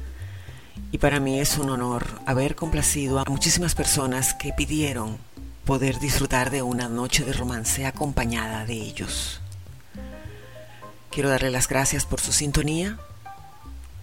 Y 0.91 0.97
para 0.97 1.21
mí 1.21 1.39
es 1.39 1.57
un 1.57 1.69
honor 1.69 2.05
haber 2.25 2.57
complacido 2.57 3.19
a 3.19 3.25
muchísimas 3.29 3.73
personas 3.73 4.33
que 4.33 4.51
pidieron 4.51 5.17
poder 5.63 5.99
disfrutar 5.99 6.49
de 6.49 6.63
una 6.63 6.89
noche 6.89 7.23
de 7.23 7.31
romance 7.31 7.85
acompañada 7.85 8.65
de 8.65 8.73
ellos. 8.73 9.39
Quiero 11.11 11.29
darle 11.29 11.49
las 11.49 11.69
gracias 11.69 12.05
por 12.05 12.19
su 12.19 12.33
sintonía 12.33 12.99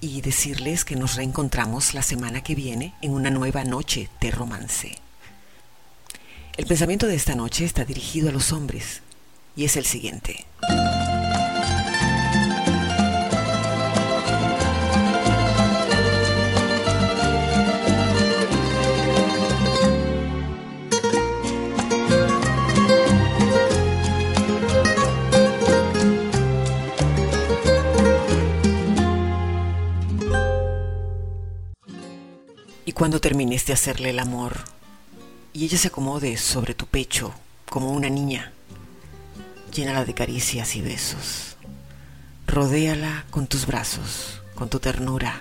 y 0.01 0.21
decirles 0.21 0.85
que 0.85 0.97
nos 0.97 1.17
reencontramos 1.17 1.95
la 1.95 2.03
semana 2.03 2.43
que 2.43 2.55
viene 2.55 2.95
en 3.03 3.13
una 3.13 3.31
nueva 3.31 3.65
noche 3.65 4.09
de 4.21 4.31
romance. 4.31 4.99
El 6.57 6.67
pensamiento 6.67 7.07
de 7.07 7.15
esta 7.15 7.35
noche 7.35 7.65
está 7.65 7.85
dirigido 7.85 8.29
a 8.29 8.33
los 8.33 8.53
hombres 8.53 9.03
y 9.57 9.65
es 9.65 9.77
el 9.77 9.85
siguiente. 9.85 10.47
Y 32.89 32.93
cuando 32.93 33.21
termines 33.21 33.67
de 33.67 33.75
hacerle 33.75 34.09
el 34.09 34.19
amor 34.19 34.65
y 35.53 35.67
ella 35.67 35.77
se 35.77 35.89
acomode 35.89 36.39
sobre 36.39 36.73
tu 36.73 36.87
pecho 36.87 37.35
como 37.69 37.93
una 37.93 38.09
niña, 38.09 38.51
llénala 39.71 40.07
de 40.07 40.15
caricias 40.15 40.75
y 40.75 40.81
besos. 40.81 41.59
Rodéala 42.47 43.27
con 43.29 43.47
tus 43.47 43.67
brazos, 43.67 44.41
con 44.55 44.71
tu 44.71 44.81
ternura 44.81 45.39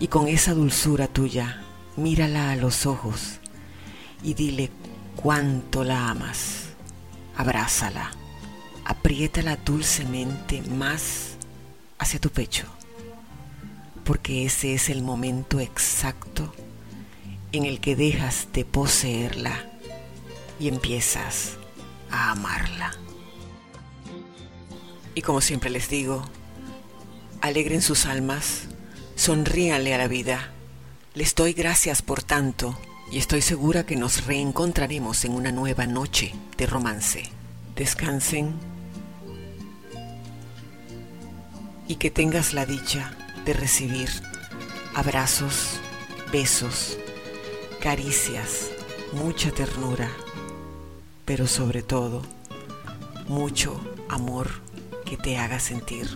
y 0.00 0.08
con 0.08 0.26
esa 0.26 0.54
dulzura 0.54 1.06
tuya, 1.06 1.62
mírala 1.98 2.50
a 2.50 2.56
los 2.56 2.86
ojos 2.86 3.38
y 4.22 4.32
dile 4.32 4.70
cuánto 5.16 5.84
la 5.84 6.08
amas. 6.08 6.68
Abrázala, 7.36 8.10
apriétala 8.86 9.56
dulcemente 9.56 10.62
más 10.62 11.36
hacia 11.98 12.18
tu 12.18 12.30
pecho, 12.30 12.64
porque 14.12 14.44
ese 14.44 14.74
es 14.74 14.90
el 14.90 15.00
momento 15.00 15.58
exacto 15.58 16.52
en 17.50 17.64
el 17.64 17.80
que 17.80 17.96
dejas 17.96 18.48
de 18.52 18.66
poseerla 18.66 19.64
y 20.60 20.68
empiezas 20.68 21.52
a 22.10 22.32
amarla. 22.32 22.92
Y 25.14 25.22
como 25.22 25.40
siempre 25.40 25.70
les 25.70 25.88
digo, 25.88 26.22
alegren 27.40 27.80
sus 27.80 28.04
almas, 28.04 28.64
sonríanle 29.16 29.94
a 29.94 29.98
la 29.98 30.08
vida. 30.08 30.52
Les 31.14 31.34
doy 31.34 31.54
gracias 31.54 32.02
por 32.02 32.22
tanto 32.22 32.78
y 33.10 33.16
estoy 33.16 33.40
segura 33.40 33.86
que 33.86 33.96
nos 33.96 34.26
reencontraremos 34.26 35.24
en 35.24 35.32
una 35.32 35.52
nueva 35.52 35.86
noche 35.86 36.34
de 36.58 36.66
romance. 36.66 37.30
Descansen 37.76 38.52
y 41.88 41.94
que 41.94 42.10
tengas 42.10 42.52
la 42.52 42.66
dicha 42.66 43.16
de 43.44 43.52
recibir 43.52 44.08
abrazos, 44.94 45.80
besos, 46.30 46.98
caricias, 47.80 48.70
mucha 49.12 49.50
ternura, 49.50 50.10
pero 51.24 51.46
sobre 51.46 51.82
todo 51.82 52.22
mucho 53.28 53.80
amor 54.08 54.48
que 55.04 55.16
te 55.16 55.36
haga 55.36 55.58
sentir 55.58 56.06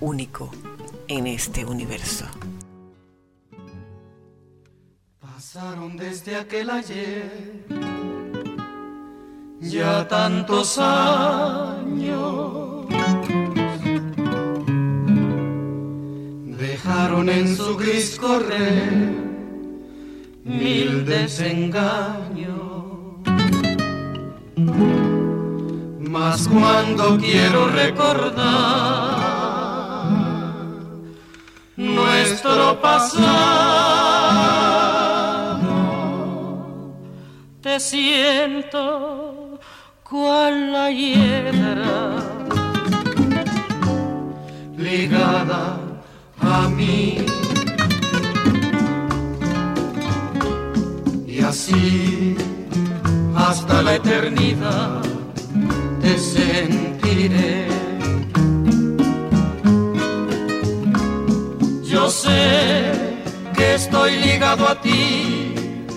único 0.00 0.50
en 1.08 1.26
este 1.26 1.64
universo. 1.64 2.26
Pasaron 5.20 5.96
desde 5.96 6.36
aquel 6.36 6.70
ayer 6.70 7.66
ya 9.60 10.06
tantos 10.08 10.78
años. 10.78 12.36
En 16.88 17.56
su 17.56 17.76
gris 17.76 18.16
correr 18.16 18.92
mil 20.44 21.04
desengaños. 21.04 22.54
Mas 25.98 26.46
cuando 26.46 27.18
quiero 27.18 27.66
recordar 27.66 29.16
nuestro 31.76 32.80
pasado, 32.80 33.16
te 37.62 37.80
siento 37.80 39.58
cual 40.04 40.72
la 40.72 40.92
hiedra 40.92 42.14
ligada 44.76 45.85
a 46.46 46.68
mí. 46.68 47.18
Y 51.26 51.40
así 51.40 52.36
hasta 53.34 53.82
la 53.82 53.96
eternidad 53.96 55.02
te 56.00 56.18
sentiré. 56.18 57.68
Yo 61.84 62.10
sé 62.10 62.92
que 63.56 63.74
estoy 63.74 64.16
ligado 64.16 64.68
a 64.68 64.80
ti, 64.80 65.54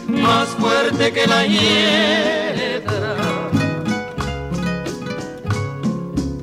más 0.07 0.47
fuerte 0.49 1.11
que 1.11 1.27
la 1.27 1.45
hiedra. 1.45 3.15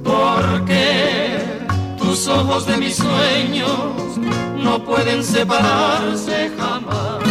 Porque 0.04 1.35
ojos 2.28 2.66
de 2.66 2.76
mis 2.76 2.96
sueños 2.96 4.18
no 4.56 4.82
pueden 4.84 5.22
separarse 5.22 6.50
jamás. 6.58 7.22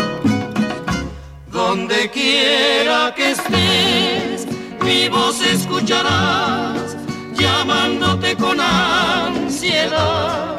Donde 1.51 2.09
quiera 2.11 3.13
que 3.15 3.31
estés, 3.31 4.47
mi 4.81 5.09
voz 5.09 5.41
escucharás, 5.41 6.95
llamándote 7.33 8.35
con 8.35 8.59
ansiedad 8.59 10.55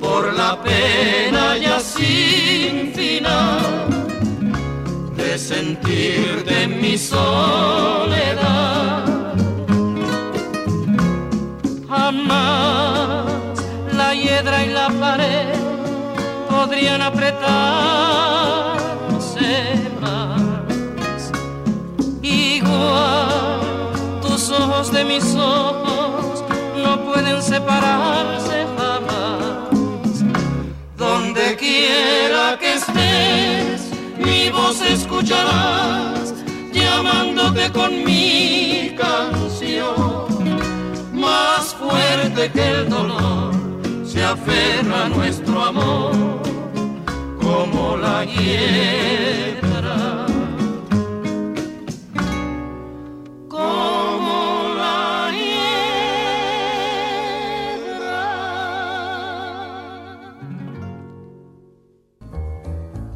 por 0.00 0.32
la 0.34 0.62
pena 0.62 1.56
ya 1.58 1.78
sin 1.80 2.92
final 2.94 3.88
de 5.16 5.38
sentirte 5.38 6.62
en 6.62 6.80
mi 6.80 6.96
soledad. 6.98 7.96
Hiedra 14.22 14.64
y 14.64 14.68
la 14.72 14.88
pared 14.88 15.54
podrían 16.48 17.02
apretarse 17.02 17.40
más. 20.00 21.32
Igual 22.22 23.92
tus 24.22 24.50
ojos 24.50 24.92
de 24.92 25.04
mis 25.04 25.34
ojos 25.34 26.44
no 26.82 27.00
pueden 27.04 27.42
separarse 27.42 28.66
jamás. 28.76 30.24
Donde 30.96 31.56
quiera 31.56 32.58
que 32.58 32.74
estés, 32.74 33.90
mi 34.18 34.50
voz 34.50 34.80
escucharás, 34.80 36.34
llamándote 36.72 37.70
con 37.72 38.04
mi 38.04 38.94
canción. 38.96 40.26
Más 41.12 41.74
fuerte 41.74 42.50
que 42.52 42.68
el 42.70 42.88
dolor, 42.88 43.55
aferra 44.32 45.08
nuestro 45.08 45.62
amor, 45.62 46.12
como 47.40 47.96
la 47.96 48.24
hiedra. 48.24 50.26
Como 53.48 54.74
la 54.76 55.30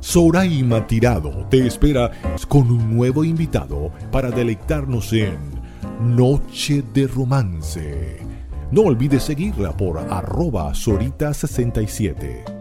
Soraima 0.00 0.86
Tirado 0.86 1.46
te 1.50 1.66
espera 1.66 2.10
con 2.48 2.70
un 2.70 2.96
nuevo 2.96 3.24
invitado 3.24 3.92
para 4.10 4.30
deleitarnos 4.30 5.12
en 5.12 5.38
Noche 6.00 6.82
de 6.94 7.06
Romance. 7.06 8.19
No 8.70 8.82
olvides 8.82 9.24
seguirla 9.24 9.72
por 9.72 9.98
arroba 9.98 10.70
Sorita67. 10.70 12.59